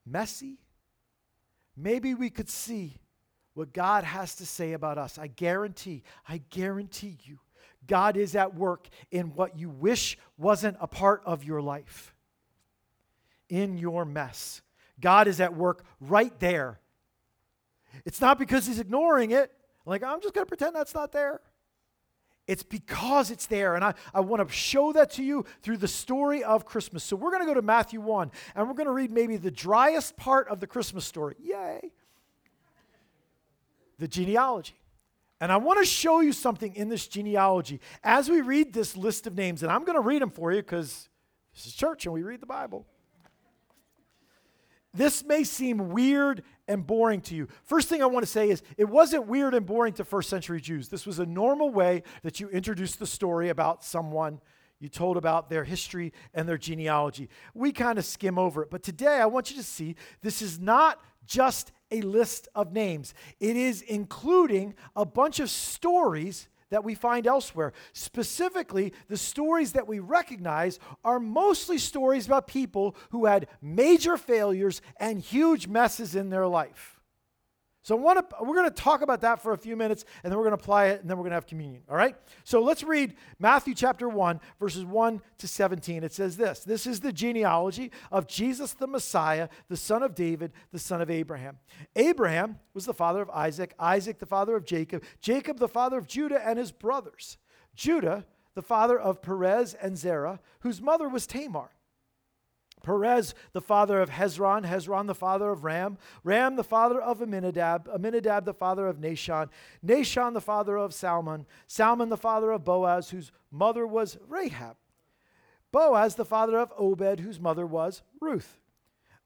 messy, 0.05 0.59
maybe 1.75 2.13
we 2.13 2.29
could 2.29 2.49
see 2.49 2.97
what 3.53 3.73
God 3.73 4.03
has 4.03 4.35
to 4.35 4.45
say 4.45 4.73
about 4.73 4.97
us. 4.97 5.17
I 5.17 5.27
guarantee, 5.27 6.03
I 6.27 6.41
guarantee 6.49 7.17
you, 7.23 7.39
God 7.87 8.17
is 8.17 8.35
at 8.35 8.55
work 8.55 8.87
in 9.11 9.35
what 9.35 9.57
you 9.57 9.69
wish 9.69 10.17
wasn't 10.37 10.77
a 10.79 10.87
part 10.87 11.21
of 11.25 11.43
your 11.43 11.61
life, 11.61 12.13
in 13.49 13.77
your 13.77 14.05
mess. 14.05 14.61
God 14.99 15.27
is 15.27 15.39
at 15.41 15.55
work 15.55 15.83
right 15.99 16.37
there. 16.39 16.79
It's 18.05 18.21
not 18.21 18.39
because 18.39 18.65
He's 18.65 18.79
ignoring 18.79 19.31
it, 19.31 19.51
like, 19.85 20.03
I'm 20.03 20.21
just 20.21 20.33
going 20.33 20.45
to 20.45 20.49
pretend 20.49 20.75
that's 20.75 20.95
not 20.95 21.11
there. 21.11 21.41
It's 22.47 22.63
because 22.63 23.31
it's 23.31 23.47
there. 23.47 23.75
And 23.75 23.83
I, 23.83 23.93
I 24.13 24.19
want 24.19 24.45
to 24.45 24.53
show 24.53 24.91
that 24.93 25.11
to 25.11 25.23
you 25.23 25.45
through 25.61 25.77
the 25.77 25.87
story 25.87 26.43
of 26.43 26.65
Christmas. 26.65 27.03
So 27.03 27.15
we're 27.15 27.31
going 27.31 27.41
to 27.41 27.47
go 27.47 27.53
to 27.53 27.61
Matthew 27.61 28.01
1 28.01 28.31
and 28.55 28.67
we're 28.67 28.73
going 28.73 28.87
to 28.87 28.93
read 28.93 29.11
maybe 29.11 29.37
the 29.37 29.51
driest 29.51 30.17
part 30.17 30.49
of 30.49 30.59
the 30.59 30.67
Christmas 30.67 31.05
story. 31.05 31.35
Yay! 31.41 31.91
The 34.03 34.07
genealogy. 34.09 34.75
And 35.39 35.49
I 35.49 35.55
want 35.55 35.79
to 35.79 35.85
show 35.85 36.19
you 36.19 36.33
something 36.33 36.75
in 36.75 36.89
this 36.89 37.07
genealogy 37.07 37.79
as 38.03 38.29
we 38.29 38.41
read 38.41 38.73
this 38.73 38.97
list 38.97 39.27
of 39.27 39.37
names. 39.37 39.63
And 39.63 39.71
I'm 39.71 39.85
going 39.85 39.95
to 39.95 40.01
read 40.01 40.21
them 40.21 40.29
for 40.29 40.51
you 40.51 40.57
because 40.57 41.07
this 41.53 41.67
is 41.67 41.73
church 41.73 42.05
and 42.05 42.13
we 42.13 42.21
read 42.21 42.41
the 42.41 42.45
Bible. 42.45 42.85
This 44.93 45.23
may 45.23 45.45
seem 45.45 45.91
weird 45.91 46.43
and 46.67 46.85
boring 46.85 47.21
to 47.21 47.33
you. 47.33 47.47
First 47.63 47.87
thing 47.87 48.03
I 48.03 48.07
want 48.07 48.25
to 48.25 48.29
say 48.29 48.49
is 48.49 48.61
it 48.77 48.89
wasn't 48.89 49.25
weird 49.25 49.53
and 49.53 49.65
boring 49.65 49.93
to 49.93 50.03
first 50.03 50.29
century 50.29 50.59
Jews. 50.59 50.89
This 50.89 51.05
was 51.05 51.19
a 51.19 51.25
normal 51.25 51.69
way 51.69 52.03
that 52.23 52.41
you 52.41 52.49
introduced 52.49 52.99
the 52.99 53.07
story 53.07 53.47
about 53.47 53.85
someone. 53.85 54.41
You 54.81 54.89
told 54.89 55.15
about 55.15 55.49
their 55.49 55.63
history 55.63 56.11
and 56.33 56.45
their 56.45 56.57
genealogy. 56.57 57.29
We 57.53 57.71
kind 57.71 57.97
of 57.97 58.03
skim 58.03 58.37
over 58.37 58.63
it. 58.63 58.69
But 58.69 58.83
today 58.83 59.21
I 59.21 59.27
want 59.27 59.49
you 59.49 59.55
to 59.55 59.63
see 59.63 59.95
this 60.19 60.41
is 60.41 60.59
not 60.59 60.99
just 61.25 61.71
a 61.93 62.01
list 62.01 62.49
of 62.55 62.73
names, 62.73 63.13
it 63.39 63.55
is 63.55 63.81
including 63.81 64.73
a 64.95 65.05
bunch 65.05 65.39
of 65.39 65.49
stories 65.49 66.49
that 66.71 66.83
we 66.83 66.95
find 66.95 67.27
elsewhere. 67.27 67.71
Specifically, 67.93 68.93
the 69.07 69.15
stories 69.15 69.73
that 69.73 69.87
we 69.87 69.99
recognize 69.99 70.79
are 71.05 71.19
mostly 71.19 71.77
stories 71.77 72.25
about 72.25 72.47
people 72.47 72.95
who 73.11 73.25
had 73.25 73.47
major 73.61 74.17
failures 74.17 74.81
and 74.97 75.21
huge 75.21 75.67
messes 75.67 76.15
in 76.15 76.31
their 76.31 76.47
life. 76.47 76.92
So 77.83 77.97
to, 77.97 78.25
we're 78.41 78.55
going 78.55 78.69
to 78.69 78.75
talk 78.75 79.01
about 79.01 79.21
that 79.21 79.41
for 79.41 79.51
a 79.51 79.57
few 79.57 79.75
minutes, 79.75 80.05
and 80.23 80.31
then 80.31 80.37
we're 80.37 80.45
going 80.45 80.57
to 80.57 80.61
apply 80.61 80.85
it, 80.85 81.01
and 81.01 81.09
then 81.09 81.17
we're 81.17 81.23
going 81.23 81.31
to 81.31 81.35
have 81.35 81.45
communion. 81.45 81.83
All 81.89 81.97
right? 81.97 82.15
So 82.45 82.61
let's 82.61 82.81
read 82.81 83.15
Matthew 83.39 83.75
chapter 83.75 84.07
1, 84.07 84.39
verses 84.57 84.85
1 84.85 85.21
to 85.39 85.47
17. 85.47 86.01
It 86.01 86.13
says 86.13 86.37
this 86.37 86.61
This 86.61 86.87
is 86.87 87.01
the 87.01 87.11
genealogy 87.11 87.91
of 88.09 88.25
Jesus 88.25 88.73
the 88.73 88.87
Messiah, 88.87 89.49
the 89.67 89.75
son 89.75 90.01
of 90.01 90.15
David, 90.15 90.53
the 90.71 90.79
son 90.79 91.01
of 91.01 91.11
Abraham. 91.11 91.57
Abraham 91.97 92.57
was 92.73 92.85
the 92.85 92.93
father 92.93 93.21
of 93.21 93.29
Isaac, 93.29 93.73
Isaac 93.77 94.17
the 94.19 94.25
father 94.25 94.55
of 94.55 94.65
Jacob, 94.65 95.03
Jacob 95.19 95.59
the 95.59 95.67
father 95.67 95.97
of 95.97 96.07
Judah 96.07 96.45
and 96.45 96.57
his 96.57 96.71
brothers, 96.71 97.37
Judah 97.75 98.25
the 98.55 98.61
father 98.61 98.97
of 98.97 99.21
Perez 99.21 99.73
and 99.73 99.97
Zerah, 99.97 100.39
whose 100.61 100.81
mother 100.81 101.09
was 101.09 101.27
Tamar. 101.27 101.71
Perez, 102.83 103.33
the 103.53 103.61
father 103.61 104.01
of 104.01 104.09
Hezron, 104.09 104.65
Hezron, 104.65 105.07
the 105.07 105.15
father 105.15 105.49
of 105.49 105.63
Ram, 105.63 105.97
Ram, 106.23 106.57
the 106.57 106.63
father 106.63 107.01
of 107.01 107.21
Amminadab, 107.21 107.87
Amminadab, 107.87 108.45
the 108.45 108.53
father 108.53 108.87
of 108.87 108.97
Nahshon, 108.97 109.49
Nahshon, 109.83 110.33
the 110.33 110.41
father 110.41 110.77
of 110.77 110.93
Salmon, 110.93 111.45
Salmon, 111.65 112.09
the 112.09 112.17
father 112.17 112.51
of 112.51 112.65
Boaz, 112.65 113.09
whose 113.09 113.31
mother 113.49 113.87
was 113.87 114.17
Rahab, 114.27 114.75
Boaz, 115.71 116.15
the 116.15 116.25
father 116.25 116.59
of 116.59 116.73
Obed, 116.77 117.21
whose 117.21 117.39
mother 117.39 117.65
was 117.65 118.03
Ruth, 118.21 118.59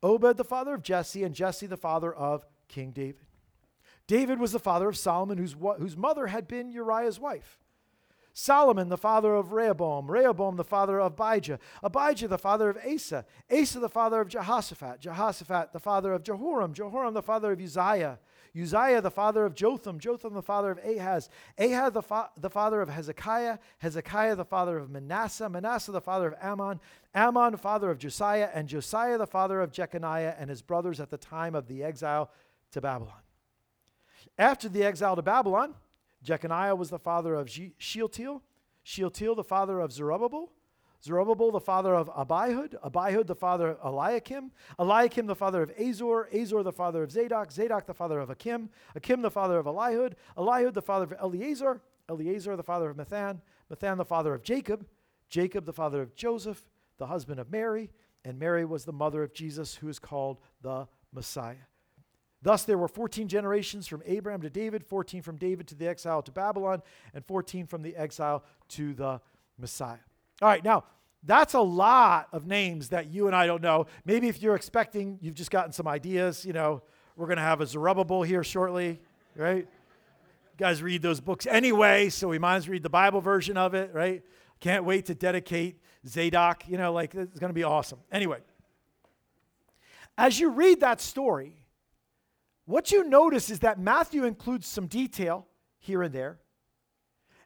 Obed, 0.03 0.37
the 0.37 0.43
father 0.45 0.75
of 0.75 0.83
Jesse, 0.83 1.23
and 1.23 1.33
Jesse, 1.35 1.65
the 1.65 1.75
father 1.75 2.13
of 2.13 2.45
King 2.67 2.91
David. 2.91 3.25
David 4.05 4.39
was 4.39 4.51
the 4.51 4.59
father 4.59 4.87
of 4.87 4.97
Solomon, 4.97 5.39
whose, 5.39 5.55
whose 5.79 5.97
mother 5.97 6.27
had 6.27 6.47
been 6.47 6.71
Uriah's 6.71 7.19
wife. 7.19 7.59
Solomon, 8.39 8.87
the 8.87 8.99
father 8.99 9.33
of 9.33 9.51
Rehoboam, 9.51 10.11
Rehoboam, 10.11 10.57
the 10.57 10.63
father 10.63 11.01
of 11.01 11.19
Abijah, 11.19 11.57
Abijah, 11.81 12.27
the 12.27 12.37
father 12.37 12.69
of 12.69 12.77
Asa, 12.85 13.25
Asa, 13.51 13.79
the 13.79 13.89
father 13.89 14.21
of 14.21 14.27
Jehoshaphat, 14.27 15.01
Jehoshaphat, 15.01 15.73
the 15.73 15.79
father 15.79 16.13
of 16.13 16.21
Jehoram, 16.21 16.71
Jehoram, 16.71 17.15
the 17.15 17.23
father 17.23 17.53
of 17.53 17.59
Uzziah, 17.59 18.19
Uzziah, 18.55 19.01
the 19.01 19.09
father 19.09 19.43
of 19.43 19.55
Jotham, 19.55 19.97
Jotham, 19.99 20.35
the 20.35 20.43
father 20.43 20.69
of 20.69 20.77
Ahaz, 20.85 21.29
Ahaz, 21.57 21.93
the, 21.93 22.03
fa- 22.03 22.29
the 22.39 22.51
father 22.51 22.79
of 22.79 22.89
Hezekiah, 22.89 23.57
Hezekiah, 23.79 24.35
the 24.35 24.45
father 24.45 24.77
of 24.77 24.91
Manasseh, 24.91 25.49
Manasseh, 25.49 25.91
the 25.91 25.99
father 25.99 26.27
of 26.27 26.79
Amon, 27.15 27.51
the 27.51 27.57
father 27.57 27.89
of 27.89 27.97
Josiah, 27.97 28.51
and 28.53 28.67
Josiah, 28.69 29.17
the 29.17 29.25
father 29.25 29.61
of 29.61 29.71
Jeconiah 29.71 30.35
and 30.37 30.51
his 30.51 30.61
brothers 30.61 30.99
at 30.99 31.09
the 31.09 31.17
time 31.17 31.55
of 31.55 31.67
the 31.67 31.83
exile 31.83 32.29
to 32.71 32.81
Babylon. 32.81 33.17
After 34.37 34.69
the 34.69 34.83
exile 34.83 35.15
to 35.15 35.23
Babylon, 35.23 35.73
Jeconiah 36.23 36.75
was 36.75 36.89
the 36.89 36.99
father 36.99 37.35
of 37.35 37.49
Shealtiel, 37.49 38.41
Shealtiel 38.83 39.35
the 39.35 39.43
father 39.43 39.79
of 39.79 39.91
Zerubbabel, 39.91 40.51
Zerubbabel 41.03 41.51
the 41.51 41.59
father 41.59 41.95
of 41.95 42.09
Abihud, 42.09 42.75
Abihud 42.83 43.27
the 43.27 43.35
father 43.35 43.69
of 43.71 43.93
Eliakim, 43.93 44.51
Eliakim 44.79 45.27
the 45.27 45.35
father 45.35 45.61
of 45.61 45.71
Azor, 45.79 46.27
Azor 46.33 46.63
the 46.63 46.71
father 46.71 47.03
of 47.03 47.11
Zadok, 47.11 47.51
Zadok 47.51 47.85
the 47.85 47.93
father 47.93 48.19
of 48.19 48.29
Achim, 48.29 48.69
Achim 48.95 49.21
the 49.21 49.31
father 49.31 49.59
of 49.59 49.65
Elihud, 49.65 50.13
Elihud 50.37 50.73
the 50.73 50.81
father 50.81 51.05
of 51.05 51.13
Eleazar, 51.13 51.81
Eleazar 52.09 52.55
the 52.55 52.63
father 52.63 52.89
of 52.89 52.97
Matthan, 52.97 53.39
Matthan 53.71 53.97
the 53.97 54.05
father 54.05 54.33
of 54.33 54.41
Jacob, 54.41 54.85
Jacob 55.29 55.65
the 55.65 55.73
father 55.73 56.01
of 56.01 56.15
Joseph, 56.15 56.63
the 56.97 57.07
husband 57.07 57.39
of 57.39 57.51
Mary, 57.51 57.89
and 58.25 58.39
Mary 58.39 58.65
was 58.65 58.85
the 58.85 58.93
mother 58.93 59.23
of 59.23 59.33
Jesus, 59.33 59.75
who 59.75 59.87
is 59.87 59.99
called 59.99 60.39
the 60.61 60.87
Messiah. 61.13 61.55
Thus, 62.41 62.63
there 62.63 62.77
were 62.77 62.87
14 62.87 63.27
generations 63.27 63.87
from 63.87 64.03
Abraham 64.05 64.41
to 64.41 64.49
David, 64.49 64.85
14 64.85 65.21
from 65.21 65.37
David 65.37 65.67
to 65.69 65.75
the 65.75 65.87
exile 65.87 66.21
to 66.21 66.31
Babylon, 66.31 66.83
and 67.13 67.25
14 67.25 67.65
from 67.65 67.81
the 67.81 67.95
exile 67.95 68.43
to 68.69 68.93
the 68.93 69.19
Messiah. 69.57 69.97
All 70.41 70.47
right, 70.47 70.63
now, 70.63 70.83
that's 71.23 71.55
a 71.55 71.59
lot 71.59 72.27
of 72.31 72.45
names 72.45 72.89
that 72.89 73.07
you 73.07 73.27
and 73.27 73.35
I 73.35 73.47
don't 73.47 73.61
know. 73.61 73.87
Maybe 74.05 74.27
if 74.27 74.41
you're 74.41 74.55
expecting, 74.55 75.17
you've 75.19 75.33
just 75.33 75.49
gotten 75.49 75.71
some 75.73 75.87
ideas. 75.87 76.45
You 76.45 76.53
know, 76.53 76.83
we're 77.15 77.25
going 77.25 77.37
to 77.37 77.43
have 77.43 77.59
a 77.59 77.65
Zerubbabel 77.65 78.21
here 78.21 78.43
shortly, 78.43 79.01
right? 79.35 79.67
You 79.67 80.57
guys 80.57 80.81
read 80.83 81.01
those 81.01 81.19
books 81.19 81.47
anyway, 81.47 82.09
so 82.09 82.27
we 82.27 82.37
might 82.39 82.57
as 82.57 82.67
well 82.67 82.73
read 82.73 82.83
the 82.83 82.89
Bible 82.89 83.19
version 83.19 83.57
of 83.57 83.73
it, 83.73 83.91
right? 83.93 84.23
Can't 84.59 84.85
wait 84.85 85.07
to 85.07 85.15
dedicate 85.15 85.81
Zadok. 86.07 86.67
You 86.67 86.77
know, 86.77 86.93
like, 86.93 87.15
it's 87.15 87.39
going 87.39 87.49
to 87.49 87.55
be 87.55 87.63
awesome. 87.63 87.99
Anyway, 88.11 88.39
as 90.17 90.39
you 90.39 90.49
read 90.49 90.79
that 90.81 91.01
story, 91.01 91.63
what 92.67 92.91
you 92.91 93.05
notice 93.05 93.49
is 93.49 93.59
that 93.59 93.79
Matthew 93.79 94.25
includes 94.25 94.67
some 94.67 94.87
detail 94.87 95.47
here 95.79 96.03
and 96.03 96.13
there. 96.13 96.37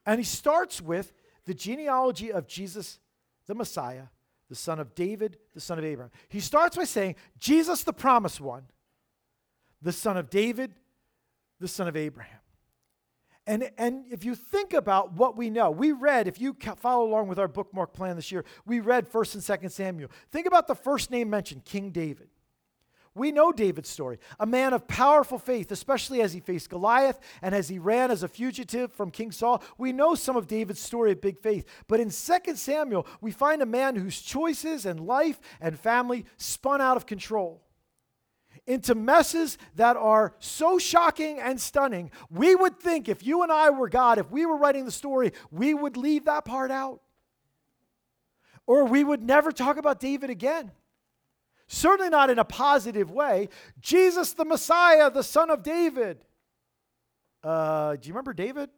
And 0.03 0.19
he 0.19 0.23
starts 0.23 0.81
with 0.81 1.13
the 1.45 1.53
genealogy 1.53 2.33
of 2.33 2.47
Jesus, 2.47 2.97
the 3.45 3.53
Messiah, 3.53 4.05
the 4.49 4.55
son 4.55 4.79
of 4.79 4.95
David, 4.95 5.37
the 5.53 5.61
son 5.61 5.77
of 5.77 5.85
Abraham. 5.85 6.11
He 6.27 6.39
starts 6.39 6.75
by 6.75 6.85
saying, 6.85 7.15
Jesus, 7.37 7.83
the 7.83 7.93
promised 7.93 8.41
one, 8.41 8.63
the 9.79 9.91
son 9.91 10.17
of 10.17 10.31
David, 10.31 10.73
the 11.59 11.67
son 11.67 11.87
of 11.87 11.95
Abraham. 11.95 12.39
And, 13.45 13.69
and 13.77 14.05
if 14.09 14.25
you 14.25 14.33
think 14.33 14.73
about 14.73 15.13
what 15.13 15.37
we 15.37 15.51
know, 15.51 15.69
we 15.69 15.91
read, 15.91 16.27
if 16.27 16.41
you 16.41 16.55
follow 16.77 17.05
along 17.05 17.27
with 17.27 17.37
our 17.37 17.47
bookmark 17.47 17.93
plan 17.93 18.15
this 18.15 18.31
year, 18.31 18.43
we 18.65 18.79
read 18.79 19.07
1st 19.07 19.35
and 19.35 19.61
2nd 19.61 19.71
Samuel. 19.71 20.09
Think 20.31 20.47
about 20.47 20.65
the 20.65 20.73
first 20.73 21.11
name 21.11 21.29
mentioned, 21.29 21.63
King 21.63 21.91
David. 21.91 22.29
We 23.13 23.31
know 23.33 23.51
David's 23.51 23.89
story, 23.89 24.19
a 24.39 24.45
man 24.45 24.73
of 24.73 24.87
powerful 24.87 25.37
faith, 25.37 25.69
especially 25.71 26.21
as 26.21 26.31
he 26.31 26.39
faced 26.39 26.69
Goliath 26.69 27.19
and 27.41 27.53
as 27.53 27.67
he 27.67 27.77
ran 27.77 28.09
as 28.09 28.23
a 28.23 28.27
fugitive 28.29 28.93
from 28.93 29.11
King 29.11 29.31
Saul. 29.31 29.61
We 29.77 29.91
know 29.91 30.15
some 30.15 30.37
of 30.37 30.47
David's 30.47 30.79
story 30.79 31.11
of 31.11 31.19
big 31.19 31.37
faith. 31.37 31.65
But 31.87 31.99
in 31.99 32.09
2 32.09 32.55
Samuel, 32.55 33.05
we 33.19 33.31
find 33.31 33.61
a 33.61 33.65
man 33.65 33.97
whose 33.97 34.21
choices 34.21 34.85
and 34.85 35.05
life 35.05 35.41
and 35.59 35.77
family 35.77 36.25
spun 36.37 36.79
out 36.79 36.95
of 36.95 37.05
control 37.05 37.61
into 38.65 38.95
messes 38.95 39.57
that 39.75 39.97
are 39.97 40.33
so 40.39 40.77
shocking 40.77 41.39
and 41.39 41.59
stunning. 41.59 42.11
We 42.29 42.55
would 42.55 42.79
think 42.79 43.09
if 43.09 43.25
you 43.25 43.43
and 43.43 43.51
I 43.51 43.71
were 43.71 43.89
God, 43.89 44.19
if 44.19 44.31
we 44.31 44.45
were 44.45 44.57
writing 44.57 44.85
the 44.85 44.91
story, 44.91 45.33
we 45.49 45.73
would 45.73 45.97
leave 45.97 46.25
that 46.25 46.45
part 46.45 46.71
out. 46.71 47.01
Or 48.67 48.85
we 48.85 49.03
would 49.03 49.23
never 49.23 49.51
talk 49.51 49.75
about 49.75 49.99
David 49.99 50.29
again 50.29 50.71
certainly 51.71 52.09
not 52.09 52.29
in 52.29 52.37
a 52.37 52.45
positive 52.45 53.11
way. 53.11 53.49
Jesus 53.79 54.33
the 54.33 54.45
Messiah, 54.45 55.09
the 55.09 55.23
son 55.23 55.49
of 55.49 55.63
David. 55.63 56.25
Uh, 57.43 57.95
do 57.95 58.07
you 58.07 58.13
remember 58.13 58.33
David? 58.33 58.69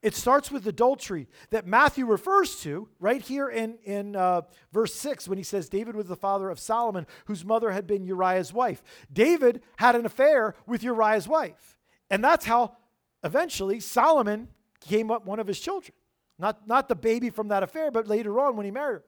It 0.00 0.14
starts 0.14 0.50
with 0.50 0.66
adultery 0.66 1.26
that 1.50 1.66
Matthew 1.66 2.06
refers 2.06 2.60
to 2.60 2.88
right 3.00 3.20
here 3.20 3.48
in, 3.48 3.78
in 3.82 4.14
uh, 4.14 4.42
verse 4.72 4.94
6 4.94 5.26
when 5.26 5.38
he 5.38 5.44
says, 5.44 5.68
David 5.68 5.96
was 5.96 6.06
the 6.06 6.16
father 6.16 6.50
of 6.50 6.60
Solomon, 6.60 7.06
whose 7.26 7.44
mother 7.44 7.72
had 7.72 7.86
been 7.86 8.04
Uriah's 8.04 8.52
wife. 8.52 8.82
David 9.12 9.60
had 9.76 9.96
an 9.96 10.06
affair 10.06 10.54
with 10.66 10.84
Uriah's 10.84 11.26
wife. 11.26 11.76
And 12.10 12.22
that's 12.22 12.44
how 12.44 12.76
eventually 13.24 13.80
Solomon 13.80 14.48
came 14.80 15.10
up 15.10 15.26
one 15.26 15.40
of 15.40 15.48
his 15.48 15.58
children. 15.58 15.94
Not, 16.38 16.68
not 16.68 16.88
the 16.88 16.94
baby 16.94 17.30
from 17.30 17.48
that 17.48 17.64
affair, 17.64 17.90
but 17.90 18.06
later 18.06 18.38
on 18.38 18.56
when 18.56 18.64
he 18.64 18.70
married 18.70 18.98
her. 18.98 19.04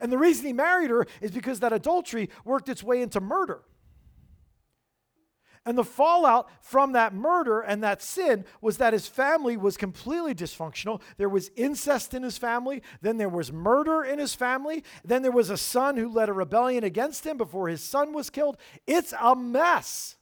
And 0.00 0.10
the 0.12 0.18
reason 0.18 0.46
he 0.46 0.52
married 0.52 0.90
her 0.90 1.06
is 1.20 1.30
because 1.30 1.60
that 1.60 1.72
adultery 1.72 2.30
worked 2.44 2.68
its 2.68 2.82
way 2.82 3.02
into 3.02 3.20
murder. 3.20 3.62
And 5.66 5.76
the 5.76 5.84
fallout 5.84 6.48
from 6.62 6.92
that 6.92 7.12
murder 7.12 7.60
and 7.60 7.82
that 7.84 8.00
sin 8.00 8.46
was 8.62 8.78
that 8.78 8.94
his 8.94 9.06
family 9.06 9.58
was 9.58 9.76
completely 9.76 10.34
dysfunctional. 10.34 11.02
There 11.18 11.28
was 11.28 11.50
incest 11.54 12.14
in 12.14 12.22
his 12.22 12.38
family, 12.38 12.82
then 13.02 13.18
there 13.18 13.28
was 13.28 13.52
murder 13.52 14.02
in 14.02 14.18
his 14.18 14.34
family, 14.34 14.82
then 15.04 15.20
there 15.20 15.30
was 15.30 15.50
a 15.50 15.58
son 15.58 15.98
who 15.98 16.08
led 16.08 16.30
a 16.30 16.32
rebellion 16.32 16.82
against 16.82 17.26
him 17.26 17.36
before 17.36 17.68
his 17.68 17.82
son 17.82 18.14
was 18.14 18.30
killed. 18.30 18.56
It's 18.86 19.12
a 19.20 19.36
mess. 19.36 20.16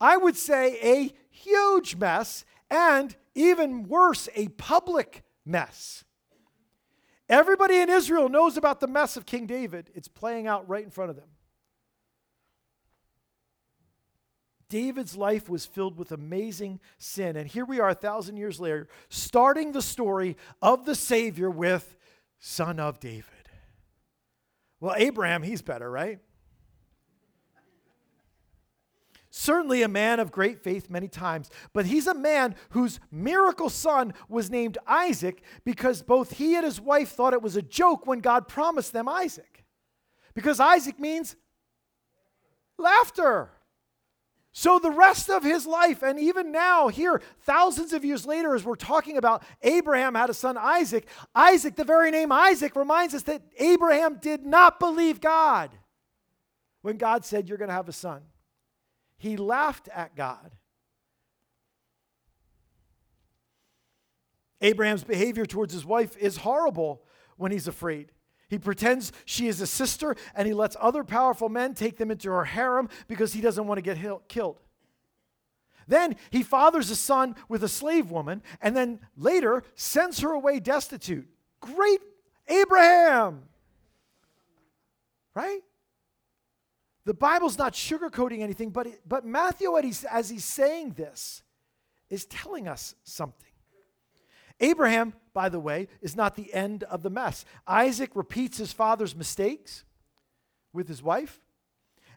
I 0.00 0.16
would 0.16 0.36
say 0.36 0.78
a 0.80 1.12
huge 1.28 1.96
mess, 1.96 2.44
and 2.70 3.16
even 3.34 3.88
worse, 3.88 4.28
a 4.34 4.48
public 4.48 5.24
mess. 5.44 6.04
Everybody 7.28 7.78
in 7.78 7.90
Israel 7.90 8.28
knows 8.28 8.56
about 8.56 8.80
the 8.80 8.86
mess 8.86 9.16
of 9.16 9.26
King 9.26 9.46
David. 9.46 9.90
It's 9.94 10.08
playing 10.08 10.46
out 10.46 10.68
right 10.68 10.84
in 10.84 10.90
front 10.90 11.10
of 11.10 11.16
them. 11.16 11.28
David's 14.68 15.16
life 15.16 15.48
was 15.48 15.64
filled 15.64 15.96
with 15.96 16.10
amazing 16.12 16.80
sin. 16.98 17.36
And 17.36 17.48
here 17.48 17.64
we 17.64 17.78
are 17.80 17.90
a 17.90 17.94
thousand 17.94 18.36
years 18.36 18.58
later, 18.58 18.88
starting 19.08 19.72
the 19.72 19.82
story 19.82 20.36
of 20.60 20.84
the 20.84 20.94
Savior 20.94 21.50
with 21.50 21.96
Son 22.38 22.80
of 22.80 22.98
David. 22.98 23.24
Well, 24.80 24.94
Abraham, 24.96 25.42
he's 25.42 25.62
better, 25.62 25.90
right? 25.90 26.18
Certainly 29.38 29.82
a 29.82 29.88
man 29.88 30.18
of 30.18 30.32
great 30.32 30.62
faith 30.62 30.88
many 30.88 31.08
times, 31.08 31.50
but 31.74 31.84
he's 31.84 32.06
a 32.06 32.14
man 32.14 32.54
whose 32.70 33.00
miracle 33.12 33.68
son 33.68 34.14
was 34.30 34.48
named 34.48 34.78
Isaac 34.86 35.42
because 35.62 36.00
both 36.00 36.38
he 36.38 36.54
and 36.56 36.64
his 36.64 36.80
wife 36.80 37.10
thought 37.10 37.34
it 37.34 37.42
was 37.42 37.54
a 37.54 37.60
joke 37.60 38.06
when 38.06 38.20
God 38.20 38.48
promised 38.48 38.94
them 38.94 39.10
Isaac. 39.10 39.66
Because 40.32 40.58
Isaac 40.58 40.98
means 40.98 41.36
laughter. 42.78 43.50
So, 44.52 44.78
the 44.78 44.90
rest 44.90 45.28
of 45.28 45.42
his 45.42 45.66
life, 45.66 46.02
and 46.02 46.18
even 46.18 46.50
now, 46.50 46.88
here, 46.88 47.20
thousands 47.42 47.92
of 47.92 48.06
years 48.06 48.24
later, 48.24 48.54
as 48.54 48.64
we're 48.64 48.74
talking 48.74 49.18
about 49.18 49.42
Abraham 49.60 50.14
had 50.14 50.30
a 50.30 50.34
son 50.34 50.56
Isaac, 50.56 51.06
Isaac, 51.34 51.76
the 51.76 51.84
very 51.84 52.10
name 52.10 52.32
Isaac, 52.32 52.74
reminds 52.74 53.12
us 53.12 53.24
that 53.24 53.42
Abraham 53.58 54.16
did 54.16 54.46
not 54.46 54.80
believe 54.80 55.20
God 55.20 55.72
when 56.80 56.96
God 56.96 57.26
said, 57.26 57.50
You're 57.50 57.58
going 57.58 57.68
to 57.68 57.74
have 57.74 57.90
a 57.90 57.92
son. 57.92 58.22
He 59.18 59.36
laughed 59.36 59.88
at 59.94 60.14
God. 60.14 60.52
Abraham's 64.60 65.04
behavior 65.04 65.46
towards 65.46 65.72
his 65.72 65.84
wife 65.84 66.16
is 66.16 66.38
horrible 66.38 67.02
when 67.36 67.52
he's 67.52 67.68
afraid. 67.68 68.12
He 68.48 68.58
pretends 68.58 69.12
she 69.24 69.48
is 69.48 69.60
a 69.60 69.66
sister 69.66 70.14
and 70.34 70.46
he 70.46 70.54
lets 70.54 70.76
other 70.80 71.04
powerful 71.04 71.48
men 71.48 71.74
take 71.74 71.96
them 71.96 72.10
into 72.10 72.30
her 72.30 72.44
harem 72.44 72.88
because 73.08 73.32
he 73.32 73.40
doesn't 73.40 73.66
want 73.66 73.78
to 73.78 73.82
get 73.82 74.28
killed. 74.28 74.60
Then 75.88 76.16
he 76.30 76.42
fathers 76.42 76.90
a 76.90 76.96
son 76.96 77.36
with 77.48 77.62
a 77.62 77.68
slave 77.68 78.10
woman 78.10 78.42
and 78.60 78.76
then 78.76 79.00
later 79.16 79.62
sends 79.74 80.20
her 80.20 80.32
away 80.32 80.60
destitute. 80.60 81.28
Great 81.60 82.00
Abraham! 82.48 83.42
Right? 85.34 85.60
The 87.06 87.14
Bible's 87.14 87.56
not 87.56 87.72
sugarcoating 87.72 88.40
anything, 88.42 88.70
but, 88.70 88.88
it, 88.88 89.00
but 89.06 89.24
Matthew, 89.24 89.74
as 90.10 90.28
he's 90.28 90.44
saying 90.44 90.94
this, 90.96 91.44
is 92.10 92.26
telling 92.26 92.66
us 92.66 92.96
something. 93.04 93.46
Abraham, 94.58 95.14
by 95.32 95.48
the 95.48 95.60
way, 95.60 95.86
is 96.02 96.16
not 96.16 96.34
the 96.34 96.52
end 96.52 96.82
of 96.84 97.04
the 97.04 97.10
mess. 97.10 97.44
Isaac 97.64 98.10
repeats 98.14 98.58
his 98.58 98.72
father's 98.72 99.14
mistakes 99.14 99.84
with 100.72 100.88
his 100.88 101.00
wife, 101.00 101.40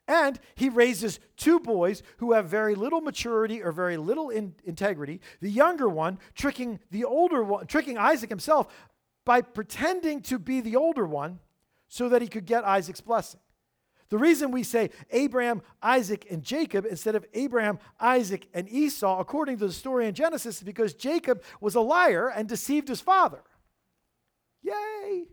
and 0.08 0.40
he 0.56 0.70
raises 0.70 1.20
two 1.38 1.60
boys 1.60 2.02
who 2.18 2.34
have 2.34 2.48
very 2.48 2.74
little 2.74 3.02
maturity 3.02 3.62
or 3.62 3.72
very 3.72 3.96
little 3.96 4.32
in 4.32 4.56
integrity. 4.64 5.22
The 5.40 5.52
younger 5.52 5.88
one 5.88 6.18
tricking 6.34 6.80
the 6.90 7.06
older 7.06 7.44
one, 7.44 7.68
tricking 7.68 8.00
Isaac 8.00 8.30
himself 8.30 8.68
by 9.24 9.42
pretending 9.42 10.22
to 10.24 10.40
be 10.40 10.62
the 10.62 10.78
older 10.78 11.06
one 11.06 11.40
so 11.90 12.10
that 12.10 12.24
he 12.24 12.28
could 12.28 12.48
get 12.48 12.64
Isaac's 12.64 13.02
blessing. 13.02 13.40
The 14.10 14.18
reason 14.18 14.52
we 14.52 14.64
say 14.64 14.90
Abraham, 15.12 15.62
Isaac, 15.84 16.26
and 16.32 16.44
Jacob 16.44 16.86
instead 16.86 17.16
of 17.16 17.26
Abraham, 17.34 17.78
Isaac, 18.00 18.48
and 18.54 18.68
Esau, 18.68 19.20
according 19.20 19.60
to 19.60 19.68
the 19.68 19.74
story 19.74 20.08
in 20.08 20.16
Genesis, 20.16 20.58
is 20.58 20.64
because 20.64 20.96
Jacob 20.96 21.44
was 21.62 21.76
a 21.76 21.82
liar 21.82 22.28
and 22.28 22.50
deceived 22.50 22.88
his 22.88 23.02
father. 23.02 23.44
Yay! 24.64 25.26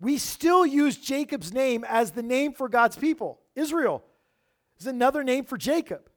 We 0.00 0.18
still 0.18 0.64
use 0.64 0.96
Jacob's 0.96 1.52
name 1.52 1.84
as 1.88 2.12
the 2.12 2.22
name 2.22 2.52
for 2.52 2.68
God's 2.68 2.96
people. 2.96 3.40
Israel 3.56 4.04
is 4.78 4.86
another 4.86 5.24
name 5.24 5.44
for 5.44 5.56
Jacob. 5.56 6.08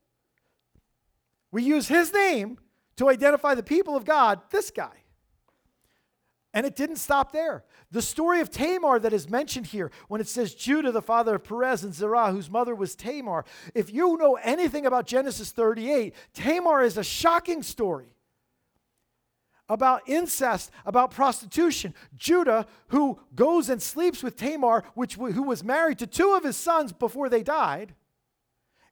We 1.52 1.64
use 1.64 1.88
his 1.88 2.14
name 2.14 2.60
to 2.98 3.10
identify 3.10 3.56
the 3.56 3.64
people 3.64 3.96
of 3.96 4.06
God, 4.06 4.42
this 4.52 4.70
guy. 4.70 5.01
And 6.54 6.66
it 6.66 6.76
didn't 6.76 6.98
stop 6.98 7.32
there. 7.32 7.64
The 7.92 8.02
story 8.02 8.42
of 8.42 8.52
Tamar 8.52 9.00
that 9.00 9.14
is 9.14 9.30
mentioned 9.30 9.68
here, 9.68 9.90
when 10.10 10.20
it 10.20 10.28
says 10.28 10.54
Judah, 10.54 10.92
the 10.92 11.02
father 11.02 11.36
of 11.36 11.44
Perez 11.44 11.84
and 11.84 11.94
Zerah, 11.94 12.32
whose 12.32 12.50
mother 12.50 12.76
was 12.76 12.96
Tamar, 12.96 13.46
if 13.74 13.92
you 13.92 14.18
know 14.18 14.36
anything 14.36 14.86
about 14.86 15.08
Genesis 15.08 15.52
38, 15.52 16.14
Tamar 16.34 16.82
is 16.82 16.98
a 16.98 17.04
shocking 17.04 17.64
story 17.64 18.14
about 19.70 20.02
incest, 20.06 20.70
about 20.86 21.12
prostitution. 21.12 21.94
Judah, 22.18 22.66
who 22.90 23.18
goes 23.34 23.70
and 23.70 23.82
sleeps 23.82 24.22
with 24.22 24.36
Tamar, 24.36 24.84
which, 24.96 25.16
who 25.16 25.44
was 25.44 25.64
married 25.64 26.00
to 26.00 26.08
two 26.08 26.34
of 26.34 26.44
his 26.44 26.58
sons 26.58 26.92
before 26.92 27.30
they 27.30 27.42
died, 27.42 27.96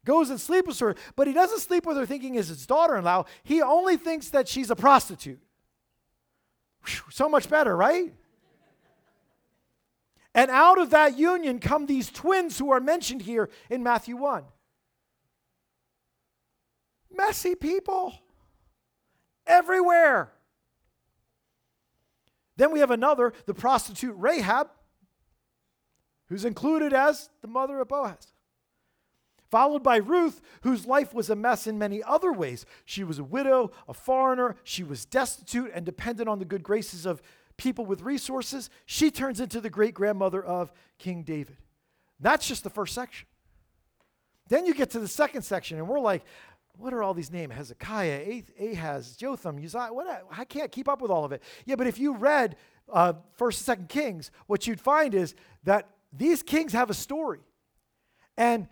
goes 0.05 0.29
and 0.29 0.39
sleeps 0.39 0.67
with 0.67 0.79
her, 0.79 0.95
but 1.17 1.27
he 1.27 1.33
doesn't 1.33 1.59
sleep 1.59 1.85
with 1.85 1.97
her 1.97 2.05
thinking 2.05 2.35
is 2.35 2.47
his 2.47 2.65
daughter 2.65 2.95
in 2.95 3.03
law. 3.03 3.25
He 3.43 3.61
only 3.61 3.97
thinks 3.97 4.29
that 4.29 4.47
she's 4.47 4.71
a 4.71 4.75
prostitute. 4.75 5.41
So 7.09 7.27
much 7.29 7.49
better, 7.49 7.75
right? 7.75 8.13
And 10.33 10.51
out 10.51 10.79
of 10.79 10.91
that 10.91 11.17
union 11.17 11.59
come 11.59 11.85
these 11.85 12.09
twins 12.09 12.57
who 12.57 12.71
are 12.71 12.79
mentioned 12.79 13.23
here 13.23 13.49
in 13.69 13.83
Matthew 13.83 14.15
1. 14.15 14.43
Messy 17.11 17.55
people 17.55 18.13
everywhere. 19.47 20.31
Then 22.57 22.71
we 22.71 22.79
have 22.79 22.91
another, 22.91 23.33
the 23.45 23.53
prostitute 23.53 24.15
Rahab, 24.17 24.69
who's 26.27 26.45
included 26.45 26.93
as 26.93 27.29
the 27.41 27.47
mother 27.47 27.79
of 27.79 27.87
Boaz 27.87 28.27
followed 29.49 29.83
by 29.83 29.97
Ruth, 29.97 30.41
whose 30.61 30.85
life 30.85 31.13
was 31.13 31.29
a 31.29 31.35
mess 31.35 31.67
in 31.67 31.77
many 31.77 32.03
other 32.03 32.31
ways. 32.31 32.65
She 32.85 33.03
was 33.03 33.19
a 33.19 33.23
widow, 33.23 33.71
a 33.87 33.93
foreigner, 33.93 34.55
she 34.63 34.83
was 34.83 35.05
destitute 35.05 35.71
and 35.73 35.85
dependent 35.85 36.29
on 36.29 36.39
the 36.39 36.45
good 36.45 36.63
graces 36.63 37.05
of 37.05 37.21
people 37.57 37.85
with 37.85 38.01
resources. 38.01 38.69
She 38.85 39.11
turns 39.11 39.39
into 39.39 39.59
the 39.59 39.69
great 39.69 39.93
grandmother 39.93 40.43
of 40.43 40.71
King 40.97 41.23
David. 41.23 41.57
That's 42.19 42.47
just 42.47 42.63
the 42.63 42.69
first 42.69 42.93
section. 42.93 43.27
Then 44.47 44.65
you 44.65 44.73
get 44.73 44.89
to 44.91 44.99
the 44.99 45.07
second 45.07 45.43
section, 45.43 45.77
and 45.77 45.87
we're 45.87 45.99
like, 45.99 46.23
what 46.77 46.93
are 46.93 47.03
all 47.03 47.13
these 47.13 47.31
names? 47.31 47.53
Hezekiah, 47.53 48.41
Ahaz, 48.59 49.15
Jotham, 49.15 49.57
Uzziah. 49.63 49.89
What? 49.91 50.25
I 50.31 50.45
can't 50.45 50.71
keep 50.71 50.87
up 50.87 51.01
with 51.01 51.11
all 51.11 51.25
of 51.25 51.31
it. 51.31 51.43
Yeah, 51.65 51.75
but 51.75 51.87
if 51.87 51.99
you 51.99 52.15
read 52.15 52.55
uh, 52.91 53.13
First 53.35 53.59
and 53.59 53.65
Second 53.65 53.89
Kings, 53.89 54.31
what 54.47 54.65
you'd 54.65 54.79
find 54.79 55.13
is 55.13 55.35
that 55.63 55.89
these 56.11 56.41
kings 56.41 56.73
have 56.73 56.89
a 56.89 56.93
story, 56.93 57.41
and 58.37 58.67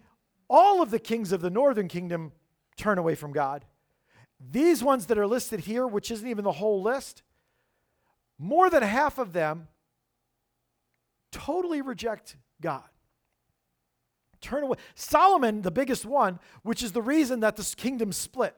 all 0.49 0.81
of 0.81 0.91
the 0.91 0.99
kings 0.99 1.31
of 1.31 1.41
the 1.41 1.49
northern 1.49 1.87
kingdom 1.87 2.31
turn 2.77 2.97
away 2.97 3.15
from 3.15 3.31
God. 3.31 3.65
These 4.39 4.83
ones 4.83 5.07
that 5.07 5.17
are 5.17 5.27
listed 5.27 5.61
here, 5.61 5.87
which 5.87 6.11
isn't 6.11 6.27
even 6.27 6.43
the 6.43 6.51
whole 6.51 6.81
list, 6.81 7.23
more 8.37 8.69
than 8.69 8.83
half 8.83 9.17
of 9.17 9.33
them 9.33 9.67
totally 11.31 11.81
reject 11.81 12.37
God. 12.61 12.83
Turn 14.41 14.63
away. 14.63 14.77
Solomon, 14.95 15.63
the 15.63 15.71
biggest 15.71 16.05
one, 16.05 16.39
which 16.61 16.83
is 16.83 16.91
the 16.91 17.01
reason 17.01 17.39
that 17.39 17.55
this 17.55 17.73
kingdom 17.73 18.11
split 18.11 18.55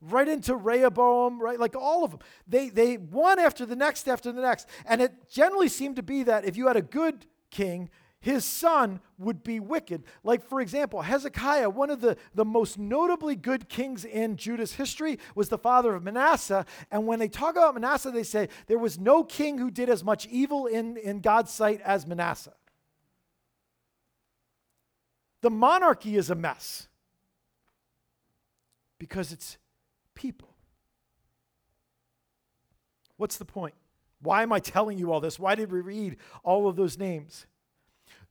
right 0.00 0.26
into 0.26 0.56
Rehoboam, 0.56 1.40
right? 1.40 1.60
Like 1.60 1.76
all 1.76 2.04
of 2.04 2.10
them. 2.10 2.20
They, 2.46 2.68
they 2.68 2.96
one 2.96 3.38
after 3.38 3.64
the 3.64 3.76
next 3.76 4.08
after 4.08 4.32
the 4.32 4.42
next. 4.42 4.68
And 4.84 5.00
it 5.00 5.30
generally 5.30 5.68
seemed 5.68 5.96
to 5.96 6.02
be 6.02 6.24
that 6.24 6.44
if 6.44 6.56
you 6.56 6.66
had 6.66 6.76
a 6.76 6.82
good 6.82 7.26
king, 7.50 7.90
his 8.22 8.44
son 8.44 9.00
would 9.18 9.42
be 9.42 9.58
wicked. 9.58 10.04
Like, 10.22 10.48
for 10.48 10.60
example, 10.60 11.02
Hezekiah, 11.02 11.68
one 11.68 11.90
of 11.90 12.00
the, 12.00 12.16
the 12.34 12.44
most 12.44 12.78
notably 12.78 13.34
good 13.34 13.68
kings 13.68 14.04
in 14.04 14.36
Judah's 14.36 14.74
history, 14.74 15.18
was 15.34 15.48
the 15.48 15.58
father 15.58 15.94
of 15.96 16.04
Manasseh. 16.04 16.64
And 16.92 17.08
when 17.08 17.18
they 17.18 17.26
talk 17.26 17.56
about 17.56 17.74
Manasseh, 17.74 18.12
they 18.12 18.22
say 18.22 18.48
there 18.68 18.78
was 18.78 18.96
no 18.96 19.24
king 19.24 19.58
who 19.58 19.72
did 19.72 19.90
as 19.90 20.04
much 20.04 20.26
evil 20.28 20.66
in, 20.66 20.96
in 20.96 21.20
God's 21.20 21.50
sight 21.50 21.80
as 21.82 22.06
Manasseh. 22.06 22.54
The 25.40 25.50
monarchy 25.50 26.16
is 26.16 26.30
a 26.30 26.36
mess 26.36 26.86
because 29.00 29.32
it's 29.32 29.58
people. 30.14 30.54
What's 33.16 33.36
the 33.36 33.44
point? 33.44 33.74
Why 34.20 34.44
am 34.44 34.52
I 34.52 34.60
telling 34.60 34.96
you 34.96 35.10
all 35.10 35.20
this? 35.20 35.40
Why 35.40 35.56
did 35.56 35.72
we 35.72 35.80
read 35.80 36.18
all 36.44 36.68
of 36.68 36.76
those 36.76 36.96
names? 36.96 37.46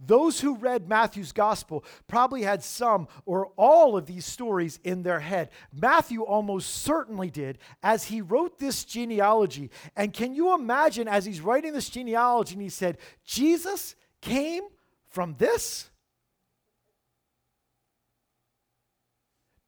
Those 0.03 0.39
who 0.39 0.55
read 0.55 0.89
Matthew's 0.89 1.31
gospel 1.31 1.85
probably 2.07 2.41
had 2.41 2.63
some 2.63 3.07
or 3.25 3.47
all 3.55 3.95
of 3.95 4.07
these 4.07 4.25
stories 4.25 4.79
in 4.83 5.03
their 5.03 5.19
head. 5.19 5.49
Matthew 5.71 6.23
almost 6.23 6.69
certainly 6.83 7.29
did 7.29 7.59
as 7.83 8.05
he 8.05 8.21
wrote 8.21 8.57
this 8.57 8.83
genealogy. 8.83 9.69
And 9.95 10.11
can 10.11 10.33
you 10.33 10.55
imagine 10.55 11.07
as 11.07 11.25
he's 11.25 11.41
writing 11.41 11.73
this 11.73 11.89
genealogy 11.89 12.55
and 12.55 12.63
he 12.63 12.69
said, 12.69 12.97
Jesus 13.25 13.95
came 14.21 14.63
from 15.07 15.35
this? 15.37 15.91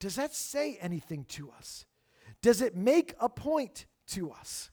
Does 0.00 0.16
that 0.16 0.34
say 0.34 0.76
anything 0.80 1.24
to 1.30 1.50
us? 1.56 1.86
Does 2.42 2.60
it 2.60 2.76
make 2.76 3.14
a 3.20 3.28
point 3.28 3.86
to 4.08 4.32
us? 4.32 4.70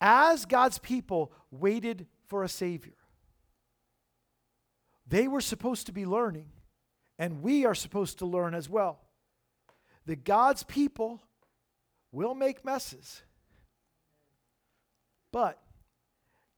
As 0.00 0.44
God's 0.44 0.78
people 0.78 1.32
waited 1.50 2.06
for 2.26 2.44
a 2.44 2.48
Savior, 2.48 2.92
they 5.06 5.28
were 5.28 5.40
supposed 5.40 5.86
to 5.86 5.92
be 5.92 6.06
learning, 6.06 6.48
and 7.18 7.42
we 7.42 7.64
are 7.66 7.74
supposed 7.74 8.18
to 8.18 8.26
learn 8.26 8.54
as 8.54 8.68
well. 8.68 9.00
That 10.06 10.24
God's 10.24 10.62
people 10.62 11.22
will 12.12 12.34
make 12.34 12.64
messes, 12.64 13.22
but 15.32 15.60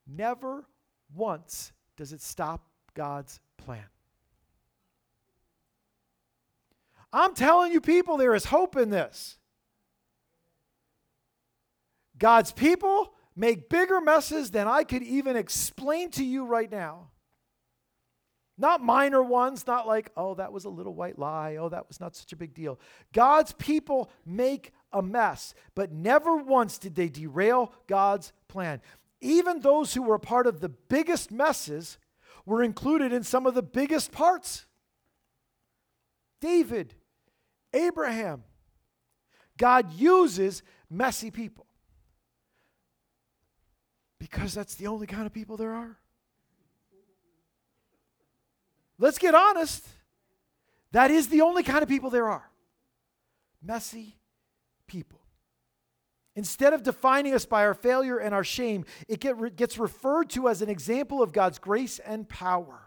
never 0.07 0.67
once 1.15 1.73
does 1.97 2.13
it 2.13 2.21
stop 2.21 2.67
God's 2.95 3.41
plan. 3.57 3.85
I'm 7.13 7.35
telling 7.35 7.73
you, 7.73 7.81
people, 7.81 8.17
there 8.17 8.35
is 8.35 8.45
hope 8.47 8.77
in 8.77 8.91
this. 8.91 9.39
God's 12.19 12.53
people 12.53 13.15
make 13.35 13.69
bigger 13.69 14.01
messes 14.01 14.51
than 14.51 14.67
I 14.67 14.85
could 14.85 15.03
even 15.03 15.37
explain 15.37 16.11
to 16.13 16.25
you 16.25 16.45
right 16.45 16.71
now. 16.71 17.11
Not 18.59 18.83
minor 18.83 19.23
ones, 19.23 19.67
not 19.67 19.87
like, 19.87 20.11
oh, 20.17 20.35
that 20.35 20.53
was 20.53 20.65
a 20.65 20.71
little 20.71 20.95
white 20.95 21.19
lie. 21.19 21.57
Oh, 21.57 21.69
that 21.69 21.89
was 21.89 22.01
not 22.01 22.17
such 22.17 22.33
a 22.33 22.37
big 22.37 22.55
deal. 22.55 22.81
God's 23.13 23.53
people 23.53 24.11
make 24.25 24.73
a 24.93 25.03
mess, 25.03 25.55
but 25.75 25.93
never 25.93 26.37
once 26.37 26.79
did 26.79 26.95
they 26.95 27.09
derail 27.09 27.73
God's 27.87 28.33
plan. 28.49 28.81
Even 29.21 29.61
those 29.61 29.93
who 29.93 30.03
were 30.03 30.19
part 30.19 30.47
of 30.47 30.61
the 30.61 30.71
biggest 30.71 31.31
messes 31.31 31.99
were 32.47 32.63
included 32.63 33.13
in 33.13 33.23
some 33.23 33.47
of 33.47 33.55
the 33.55 33.63
biggest 33.63 34.13
parts. 34.13 34.67
David, 36.41 36.95
Abraham. 37.75 38.45
God 39.59 39.93
uses 39.95 40.63
messy 40.91 41.31
people 41.31 41.67
because 44.19 44.55
that's 44.55 44.75
the 44.75 44.87
only 44.87 45.07
kind 45.07 45.27
of 45.27 45.33
people 45.33 45.57
there 45.57 45.73
are. 45.73 45.99
Let's 48.99 49.19
get 49.19 49.35
honest. 49.35 49.87
That 50.93 51.11
is 51.11 51.29
the 51.29 51.43
only 51.43 51.63
kind 51.63 51.83
of 51.83 51.89
people 51.89 52.11
there 52.11 52.29
are 52.29 52.51
messy 53.63 54.17
people. 54.87 55.21
Instead 56.35 56.73
of 56.73 56.83
defining 56.83 57.35
us 57.35 57.47
by 57.47 57.65
our 57.65 57.75
failure 57.75 58.19
and 58.19 58.35
our 58.35 58.45
shame, 58.45 58.85
it 59.09 59.21
get, 59.21 59.57
gets 59.57 59.79
referred 59.79 60.29
to 60.31 60.49
as 60.49 60.63
an 60.63 60.69
example 60.69 61.23
of 61.23 61.33
God's 61.33 61.59
grace 61.59 61.99
and 61.99 62.29
power. 62.29 62.83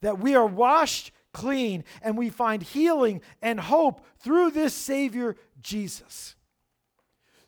That 0.00 0.20
we 0.20 0.34
are 0.34 0.46
washed 0.46 1.10
clean 1.32 1.84
and 2.00 2.16
we 2.16 2.30
find 2.30 2.62
healing 2.62 3.20
and 3.42 3.58
hope 3.60 4.04
through 4.20 4.52
this 4.52 4.72
Savior, 4.72 5.36
Jesus. 5.60 6.36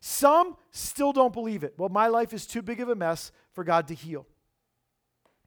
Some 0.01 0.57
still 0.73 1.13
don't 1.13 1.33
believe 1.33 1.63
it. 1.63 1.75
Well, 1.79 1.89
my 1.89 2.09
life 2.09 2.33
is 2.33 2.47
too 2.47 2.63
big 2.63 2.81
of 2.81 2.89
a 2.89 2.97
mess 2.97 3.31
for 3.53 3.63
God 3.63 3.89
to 3.89 3.95
heal. 3.95 4.27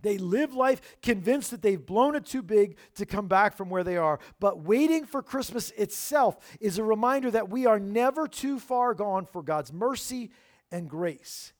They 0.05 0.19
live 0.19 0.53
life 0.53 0.97
convinced 1.01 1.49
that 1.49 1.63
they've 1.63 1.83
blown 1.83 2.15
it 2.15 2.27
too 2.27 2.43
big 2.43 2.77
to 2.93 3.07
come 3.07 3.27
back 3.27 3.57
from 3.57 3.71
where 3.71 3.83
they 3.83 3.97
are. 3.97 4.19
But 4.39 4.59
waiting 4.59 5.07
for 5.07 5.23
Christmas 5.23 5.71
itself 5.71 6.37
is 6.61 6.77
a 6.77 6.83
reminder 6.83 7.31
that 7.31 7.49
we 7.49 7.65
are 7.65 7.79
never 7.79 8.27
too 8.27 8.59
far 8.59 8.93
gone 8.93 9.25
for 9.25 9.41
God's 9.41 9.73
mercy 9.73 10.29
and 10.71 10.87
grace. 10.87 11.53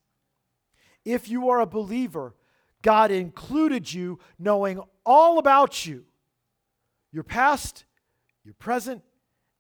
If 1.04 1.28
you 1.28 1.50
are 1.50 1.60
a 1.60 1.66
believer, 1.66 2.36
God 2.84 3.10
included 3.10 3.92
you 3.92 4.20
knowing 4.38 4.80
all 5.08 5.40
about 5.40 5.88
you 5.88 6.06
your 7.12 7.24
past, 7.24 7.86
your 8.44 8.54
present, 8.54 9.02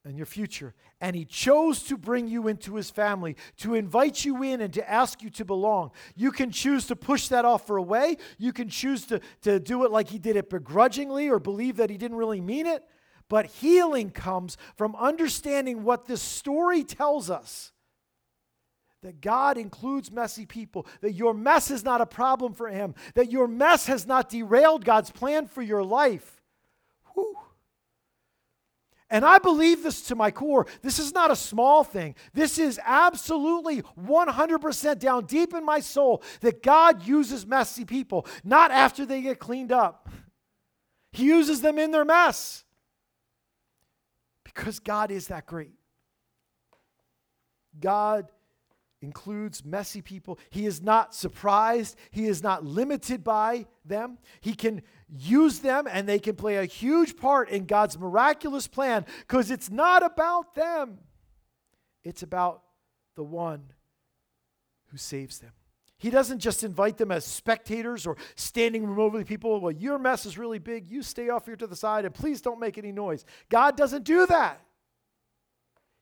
and 0.06 0.15
your 0.15 0.26
future. 0.26 0.74
And 1.02 1.15
He 1.15 1.26
chose 1.26 1.84
to 1.84 1.98
bring 1.98 2.28
you 2.28 2.48
into 2.48 2.76
His 2.76 2.89
family, 2.89 3.36
to 3.58 3.74
invite 3.74 4.24
you 4.24 4.44
in 4.44 4.62
and 4.62 4.74
to 4.74 4.89
ask 4.89 5.22
you 5.22 5.30
to 5.32 5.46
belong. 5.46 5.91
You 6.15 6.32
can 6.32 6.52
choose 6.52 6.86
to 6.88 6.96
push 6.96 7.28
that 7.30 7.44
offer 7.44 7.78
away. 7.78 8.18
You 8.38 8.54
can 8.54 8.70
choose 8.70 9.06
to, 9.08 9.20
to 9.41 9.60
do 9.60 9.84
it 9.84 9.91
like 9.91 10.10
He 10.10 10.20
did 10.20 10.36
it 10.36 10.50
begrudgingly 10.50 11.30
or 11.30 11.39
believe 11.39 11.78
that 11.78 11.89
He 11.89 11.98
didn't 11.98 12.18
really 12.18 12.41
mean 12.41 12.68
it. 12.68 12.84
But 13.28 13.48
healing 13.48 14.12
comes 14.12 14.56
from 14.76 14.96
understanding 14.96 15.84
what 15.84 16.06
this 16.06 16.22
story 16.22 16.84
tells 16.84 17.30
us 17.30 17.72
that 19.02 19.22
God 19.22 19.58
includes 19.58 20.12
messy 20.12 20.48
people, 20.48 20.88
that 21.02 21.13
your 21.13 21.34
mess 21.36 21.70
is 21.70 21.84
not 21.84 22.02
a 22.02 22.08
problem 22.08 22.54
for 22.54 22.68
Him, 22.68 22.96
that 23.13 23.32
your 23.32 23.48
mess 23.48 23.86
has 23.86 24.08
not 24.08 24.30
derailed 24.30 24.84
God's 24.84 25.12
plan 25.12 25.48
for 25.48 25.62
your 25.62 25.84
life. 25.84 26.41
Whew. 27.13 27.36
And 29.10 29.24
I 29.24 29.38
believe 29.38 29.84
this 29.84 30.02
to 30.04 30.15
my 30.15 30.32
core. 30.32 30.65
This 30.82 30.98
is 30.98 31.13
not 31.13 31.30
a 31.30 31.36
small 31.36 31.84
thing. 31.84 32.15
This 32.34 32.58
is 32.58 32.80
absolutely 32.84 33.84
100% 33.84 35.00
down 35.00 35.26
deep 35.26 35.54
in 35.54 35.63
my 35.63 35.80
soul 35.80 36.24
that 36.41 36.63
God 36.63 37.06
uses 37.06 37.46
messy 37.46 37.86
people, 37.86 38.26
not 38.44 38.72
after 38.72 39.06
they 39.06 39.22
get 39.22 39.39
cleaned 39.39 39.72
up. 39.72 40.10
He 41.12 41.26
uses 41.26 41.62
them 41.62 41.78
in 41.78 41.91
their 41.91 42.04
mess 42.04 42.63
because 44.44 44.80
God 44.80 45.12
is 45.12 45.28
that 45.28 45.46
great. 45.46 45.74
God 47.80 48.28
includes 49.01 49.63
messy 49.63 50.01
people. 50.01 50.39
He 50.49 50.65
is 50.65 50.81
not 50.81 51.13
surprised, 51.13 51.95
he 52.12 52.25
is 52.25 52.41
not 52.41 52.63
limited 52.63 53.23
by 53.23 53.67
them. 53.84 54.17
He 54.41 54.53
can 54.53 54.81
use 55.08 55.60
them 55.60 55.88
and 55.89 56.08
they 56.08 56.19
can 56.19 56.36
play 56.36 56.58
a 56.58 56.65
huge 56.65 57.17
part 57.17 57.49
in 57.49 57.65
God's 57.65 57.97
miraculous 57.97 58.67
plan 58.67 59.05
because 59.19 59.51
it's 59.51 59.69
not 59.69 60.03
about 60.03 60.55
them, 60.55 60.99
it's 62.03 62.23
about 62.23 62.63
the 63.15 63.23
one 63.23 63.71
who 64.88 64.97
saves 64.97 65.39
them. 65.39 65.51
He 65.97 66.10
doesn't 66.10 66.39
just 66.39 66.63
invite 66.63 66.97
them 66.97 67.12
as 67.12 67.25
spectators 67.25 68.05
or 68.05 68.17
standing 68.36 68.86
remotely 68.86 69.23
people. 69.23 69.60
Well, 69.62 69.71
your 69.71 69.97
mess 69.97 70.25
is 70.25 70.38
really 70.38 70.60
big. 70.60 70.89
You 70.89 71.01
stay 71.01 71.29
off 71.29 71.45
here 71.45 71.55
to 71.55 71.67
the 71.67 71.75
side 71.75 72.05
and 72.05 72.13
please 72.13 72.41
don't 72.41 72.60
make 72.60 72.77
any 72.77 72.91
noise. 72.91 73.25
God 73.49 73.77
doesn't 73.77 74.03
do 74.03 74.25
that. 74.27 74.64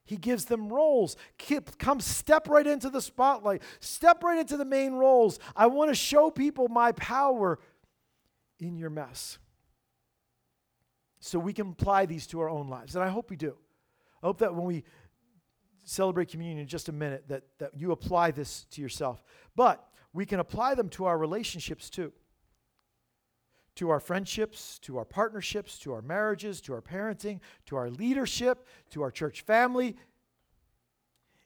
He 0.06 0.18
gives 0.18 0.46
them 0.46 0.72
roles. 0.72 1.16
Come 1.80 2.00
step 2.00 2.50
right 2.50 2.68
into 2.68 2.90
the 2.90 3.02
spotlight. 3.02 3.62
Step 3.80 4.24
right 4.24 4.40
into 4.40 4.58
the 4.58 4.66
main 4.66 4.94
roles. 4.94 5.40
I 5.56 5.68
want 5.68 5.92
to 5.92 5.96
show 5.96 6.30
people 6.30 6.68
my 6.68 6.92
power 6.94 7.60
in 8.60 8.78
your 8.78 8.90
mess. 8.90 9.38
So 11.20 11.40
we 11.40 11.54
can 11.54 11.70
apply 11.70 12.06
these 12.06 12.28
to 12.28 12.42
our 12.42 12.50
own 12.50 12.68
lives. 12.68 12.96
And 12.96 13.04
I 13.04 13.08
hope 13.08 13.30
we 13.30 13.38
do. 13.38 13.56
I 14.22 14.26
hope 14.26 14.40
that 14.40 14.54
when 14.54 14.66
we 14.66 14.84
celebrate 15.86 16.30
communion 16.30 16.60
in 16.60 16.68
just 16.68 16.90
a 16.90 16.94
minute, 16.94 17.26
that, 17.30 17.44
that 17.60 17.72
you 17.76 17.92
apply 17.92 18.32
this 18.32 18.66
to 18.72 18.82
yourself. 18.82 19.24
But 19.56 19.86
we 20.12 20.26
can 20.26 20.40
apply 20.40 20.76
them 20.76 20.90
to 20.90 21.06
our 21.06 21.18
relationships 21.18 21.90
too 21.90 22.12
to 23.76 23.90
our 23.90 24.00
friendships, 24.00 24.80
to 24.80 24.98
our 24.98 25.06
partnerships, 25.06 25.80
to 25.80 25.94
our 25.94 26.02
marriages, 26.02 26.62
to 26.62 26.74
our 26.74 26.82
parenting, 26.82 27.40
to 27.66 27.76
our 27.76 27.90
leadership, 27.90 28.68
to 28.92 29.02
our 29.02 29.12
church 29.12 29.42
family. 29.42 29.96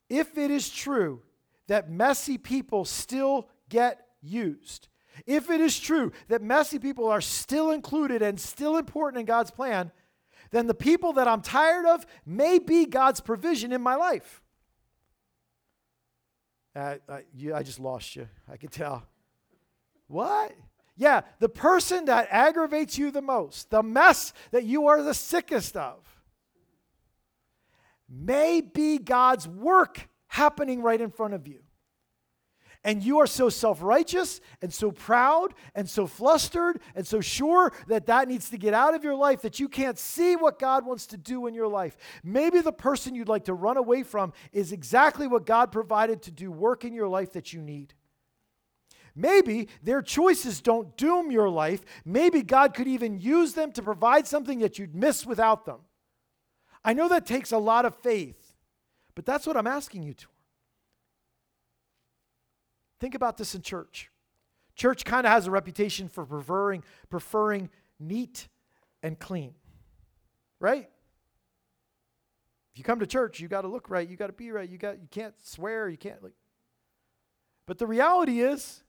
If 0.10 0.38
it 0.38 0.52
is 0.52 0.70
true 0.70 1.22
that 1.68 1.90
messy 1.90 2.38
people 2.38 2.86
still 2.86 3.50
get 3.70 4.06
used, 4.22 4.88
if 5.26 5.50
it 5.50 5.62
is 5.62 5.80
true 5.80 6.12
that 6.28 6.42
messy 6.42 6.80
people 6.80 7.08
are 7.08 7.22
still 7.22 7.72
included 7.72 8.22
and 8.22 8.40
still 8.40 8.78
important 8.78 9.20
in 9.20 9.26
God's 9.26 9.52
plan, 9.52 9.92
then 10.52 10.68
the 10.68 10.74
people 10.74 11.14
that 11.14 11.28
I'm 11.28 11.42
tired 11.42 11.86
of 11.86 12.06
may 12.26 12.60
be 12.60 12.86
God's 12.86 13.20
provision 13.20 13.74
in 13.74 13.82
my 13.82 13.96
life. 13.96 14.42
Uh, 16.76 16.96
I, 17.10 17.24
you, 17.34 17.56
I 17.56 17.64
just 17.64 17.80
lost 17.80 18.16
you. 18.16 18.28
I 18.50 18.58
could 18.58 18.72
tell. 18.72 19.04
What? 20.08 20.54
Yeah, 20.98 21.22
the 21.40 21.50
person 21.50 22.06
that 22.06 22.28
aggravates 22.32 22.98
you 22.98 23.12
the 23.12 23.22
most, 23.22 23.70
the 23.70 23.84
mess 23.84 24.34
that 24.52 24.64
you 24.64 24.88
are 24.88 25.04
the 25.04 25.14
sickest 25.14 25.78
of, 25.78 26.00
may 28.10 28.62
be 28.62 28.98
God's 28.98 29.48
work 29.48 30.10
happening 30.26 30.82
right 30.82 31.00
in 31.00 31.12
front 31.12 31.36
of 31.36 31.48
you. 31.48 31.60
And 32.84 33.04
you 33.04 33.20
are 33.20 33.28
so 33.28 33.50
self 33.50 33.82
righteous 33.82 34.40
and 34.62 34.74
so 34.74 34.92
proud 34.92 35.54
and 35.76 35.90
so 35.90 36.08
flustered 36.08 36.80
and 36.96 37.06
so 37.06 37.22
sure 37.22 37.74
that 37.88 38.06
that 38.08 38.28
needs 38.28 38.50
to 38.50 38.58
get 38.58 38.74
out 38.74 38.96
of 38.96 39.04
your 39.04 39.16
life 39.16 39.42
that 39.42 39.60
you 39.60 39.68
can't 39.68 40.00
see 40.00 40.36
what 40.36 40.58
God 40.58 40.86
wants 40.86 41.06
to 41.08 41.18
do 41.18 41.48
in 41.48 41.54
your 41.54 41.68
life. 41.68 41.98
Maybe 42.24 42.62
the 42.62 42.72
person 42.72 43.14
you'd 43.14 43.28
like 43.28 43.46
to 43.46 43.54
run 43.54 43.78
away 43.78 44.04
from 44.04 44.32
is 44.52 44.72
exactly 44.72 45.28
what 45.28 45.46
God 45.46 45.72
provided 45.72 46.22
to 46.24 46.32
do 46.32 46.50
work 46.50 46.86
in 46.86 46.94
your 46.94 47.10
life 47.10 47.34
that 47.34 47.52
you 47.52 47.62
need. 47.62 47.94
Maybe 49.18 49.68
their 49.82 50.04
choices 50.04 50.62
don't 50.62 50.96
doom 50.96 51.32
your 51.32 51.50
life. 51.50 51.82
Maybe 52.06 52.44
God 52.44 52.76
could 52.76 52.88
even 52.88 53.20
use 53.20 53.54
them 53.54 53.72
to 53.72 53.82
provide 53.82 54.28
something 54.28 54.60
that 54.60 54.78
you'd 54.78 54.94
miss 54.94 55.26
without 55.26 55.66
them. 55.66 55.80
I 56.86 56.94
know 56.94 57.10
that 57.10 57.26
takes 57.26 57.52
a 57.52 57.58
lot 57.58 57.86
of 57.86 57.96
faith, 57.96 58.56
but 59.16 59.26
that's 59.26 59.48
what 59.48 59.58
I'm 59.58 59.66
asking 59.66 60.04
you 60.04 60.14
to. 60.14 60.28
Think 63.00 63.16
about 63.16 63.38
this 63.38 63.56
in 63.56 63.64
church. 63.64 64.12
Church 64.76 65.04
kind 65.04 65.26
of 65.26 65.32
has 65.32 65.48
a 65.48 65.52
reputation 65.52 66.10
for 66.10 66.24
preferring, 66.24 66.84
preferring 67.10 67.72
neat 68.00 68.48
and 69.02 69.18
clean, 69.18 69.56
right? 70.60 70.88
If 72.72 72.78
you 72.78 72.84
come 72.84 73.00
to 73.00 73.08
church, 73.08 73.40
you 73.40 73.48
got 73.48 73.62
to 73.62 73.68
look 73.68 73.90
right, 73.90 74.08
you 74.08 74.16
got 74.16 74.28
to 74.28 74.34
be 74.34 74.52
right, 74.52 74.70
you 74.70 74.78
got 74.78 75.02
you 75.02 75.08
can't 75.10 75.34
swear, 75.44 75.90
you 75.90 75.98
can't 75.98 76.22
like. 76.22 76.36
But 77.66 77.80
the 77.80 77.88
reality 77.88 78.42
is, 78.42 78.84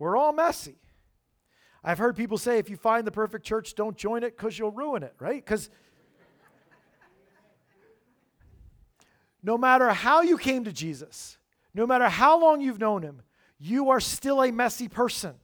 we're 0.00 0.16
all 0.16 0.32
messy. 0.32 0.76
I've 1.84 1.98
heard 1.98 2.16
people 2.16 2.38
say 2.38 2.58
if 2.58 2.68
you 2.68 2.76
find 2.76 3.06
the 3.06 3.12
perfect 3.12 3.44
church, 3.44 3.74
don't 3.74 3.96
join 3.96 4.24
it 4.24 4.36
because 4.36 4.58
you'll 4.58 4.72
ruin 4.72 5.02
it, 5.02 5.14
right? 5.20 5.44
Because 5.44 5.70
no 9.42 9.56
matter 9.56 9.90
how 9.90 10.22
you 10.22 10.38
came 10.38 10.64
to 10.64 10.72
Jesus, 10.72 11.38
no 11.74 11.86
matter 11.86 12.08
how 12.08 12.40
long 12.40 12.60
you've 12.60 12.80
known 12.80 13.02
him, 13.02 13.22
you 13.58 13.90
are 13.90 14.00
still 14.00 14.42
a 14.42 14.50
messy 14.50 14.88
person. 14.88 15.34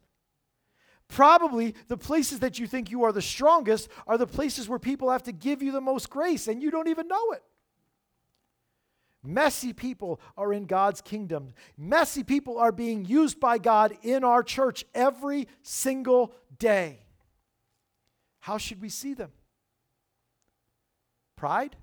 Probably 1.09 1.75
the 1.89 1.99
places 1.99 2.41
that 2.41 2.59
you 2.59 2.67
think 2.67 2.91
you 2.91 3.05
are 3.05 3.13
the 3.13 3.23
strongest 3.23 3.89
are 4.07 4.19
the 4.19 4.27
places 4.27 4.69
where 4.69 4.79
people 4.79 5.11
have 5.11 5.23
to 5.25 5.33
give 5.33 5.63
you 5.63 5.71
the 5.71 5.83
most 5.83 6.09
grace 6.11 6.49
and 6.49 6.63
you 6.63 6.71
don't 6.71 6.89
even 6.89 7.09
know 7.09 7.33
it. 7.33 7.45
Messy 9.27 9.73
people 9.73 10.21
are 10.37 10.53
in 10.53 10.67
God's 10.67 11.01
kingdom. 11.01 11.53
Messy 11.77 12.23
people 12.23 12.59
are 12.59 12.73
being 12.73 13.05
used 13.05 13.41
by 13.41 13.59
God 13.59 13.97
in 14.03 14.25
our 14.25 14.43
church 14.43 14.85
every 14.95 15.49
single 15.63 16.33
day. 16.59 17.01
How 18.41 18.59
should 18.59 18.81
we 18.81 18.89
see 18.89 19.15
them? 19.15 19.33
Pride? 21.35 21.77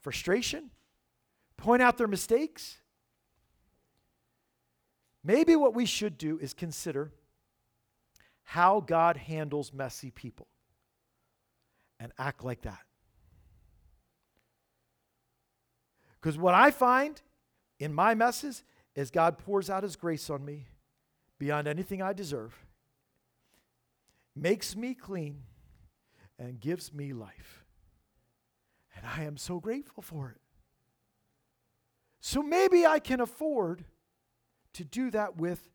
Frustration? 0.00 0.70
Point 1.56 1.82
out 1.82 1.96
their 1.96 2.06
mistakes? 2.06 2.78
Maybe 5.24 5.56
what 5.56 5.74
we 5.74 5.86
should 5.86 6.16
do 6.18 6.38
is 6.38 6.54
consider 6.54 7.12
how 8.42 8.80
God 8.80 9.16
handles 9.16 9.72
messy 9.72 10.10
people 10.10 10.48
and 11.98 12.12
act 12.18 12.44
like 12.44 12.62
that. 12.62 12.80
Because 16.20 16.36
what 16.36 16.54
I 16.54 16.70
find 16.70 17.20
in 17.78 17.94
my 17.94 18.14
messes 18.14 18.62
is 18.94 19.10
God 19.10 19.38
pours 19.38 19.70
out 19.70 19.82
his 19.82 19.96
grace 19.96 20.28
on 20.28 20.44
me 20.44 20.66
beyond 21.38 21.66
anything 21.66 22.02
I 22.02 22.12
deserve, 22.12 22.54
makes 24.36 24.76
me 24.76 24.94
clean, 24.94 25.42
and 26.38 26.60
gives 26.60 26.92
me 26.92 27.12
life. 27.12 27.64
And 28.96 29.06
I 29.06 29.24
am 29.24 29.36
so 29.36 29.60
grateful 29.60 30.02
for 30.02 30.30
it. 30.30 30.40
So 32.20 32.42
maybe 32.42 32.84
I 32.84 32.98
can 32.98 33.20
afford 33.20 33.84
to 34.74 34.84
do 34.84 35.10
that 35.10 35.36
with 35.36 35.70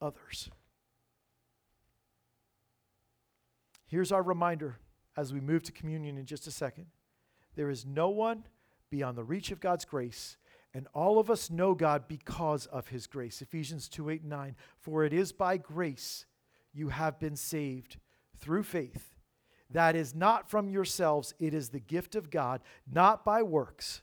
others. 0.00 0.48
Here's 3.86 4.12
our 4.12 4.22
reminder 4.22 4.78
as 5.16 5.32
we 5.32 5.40
move 5.40 5.64
to 5.64 5.72
communion 5.72 6.16
in 6.16 6.26
just 6.26 6.46
a 6.46 6.52
second. 6.52 6.86
There 7.56 7.70
is 7.70 7.84
no 7.84 8.08
one 8.08 8.44
beyond 8.90 9.16
the 9.16 9.24
reach 9.24 9.50
of 9.50 9.60
God's 9.60 9.84
grace, 9.84 10.36
and 10.74 10.86
all 10.94 11.18
of 11.18 11.30
us 11.30 11.50
know 11.50 11.74
God 11.74 12.06
because 12.06 12.66
of 12.66 12.88
his 12.88 13.06
grace. 13.06 13.42
Ephesians 13.42 13.88
2 13.88 14.10
8 14.10 14.20
and 14.22 14.30
9. 14.30 14.56
For 14.78 15.04
it 15.04 15.12
is 15.12 15.32
by 15.32 15.56
grace 15.56 16.26
you 16.72 16.88
have 16.88 17.18
been 17.18 17.36
saved 17.36 17.98
through 18.36 18.62
faith. 18.62 19.14
That 19.70 19.94
is 19.94 20.14
not 20.14 20.50
from 20.50 20.68
yourselves, 20.68 21.34
it 21.38 21.54
is 21.54 21.68
the 21.68 21.80
gift 21.80 22.14
of 22.14 22.30
God, 22.30 22.60
not 22.92 23.24
by 23.24 23.42
works, 23.42 24.02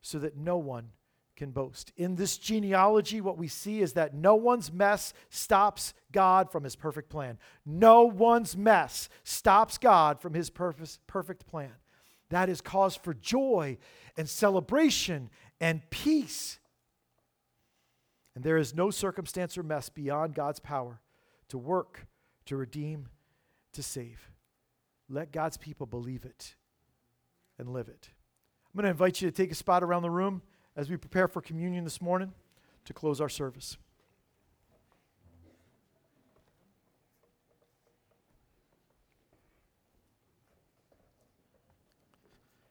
so 0.00 0.18
that 0.18 0.36
no 0.36 0.56
one 0.56 0.90
can 1.36 1.50
boast. 1.50 1.92
In 1.96 2.14
this 2.14 2.38
genealogy, 2.38 3.20
what 3.20 3.36
we 3.36 3.48
see 3.48 3.80
is 3.80 3.94
that 3.94 4.14
no 4.14 4.34
one's 4.34 4.72
mess 4.72 5.12
stops 5.30 5.92
God 6.12 6.50
from 6.50 6.64
his 6.64 6.76
perfect 6.76 7.10
plan. 7.10 7.38
No 7.66 8.04
one's 8.04 8.56
mess 8.56 9.08
stops 9.24 9.78
God 9.78 10.20
from 10.20 10.34
his 10.34 10.48
perfect 10.50 11.46
plan. 11.46 11.72
That 12.34 12.48
is 12.48 12.60
cause 12.60 12.96
for 12.96 13.14
joy 13.14 13.78
and 14.16 14.28
celebration 14.28 15.30
and 15.60 15.88
peace. 15.90 16.58
And 18.34 18.42
there 18.42 18.56
is 18.56 18.74
no 18.74 18.90
circumstance 18.90 19.56
or 19.56 19.62
mess 19.62 19.88
beyond 19.88 20.34
God's 20.34 20.58
power 20.58 21.00
to 21.46 21.58
work, 21.58 22.08
to 22.46 22.56
redeem, 22.56 23.06
to 23.74 23.84
save. 23.84 24.32
Let 25.08 25.30
God's 25.30 25.56
people 25.56 25.86
believe 25.86 26.24
it 26.24 26.56
and 27.56 27.68
live 27.68 27.86
it. 27.86 28.10
I'm 28.66 28.78
going 28.78 28.86
to 28.86 28.90
invite 28.90 29.22
you 29.22 29.30
to 29.30 29.32
take 29.32 29.52
a 29.52 29.54
spot 29.54 29.84
around 29.84 30.02
the 30.02 30.10
room 30.10 30.42
as 30.74 30.90
we 30.90 30.96
prepare 30.96 31.28
for 31.28 31.40
communion 31.40 31.84
this 31.84 32.02
morning 32.02 32.32
to 32.84 32.92
close 32.92 33.20
our 33.20 33.28
service. 33.28 33.76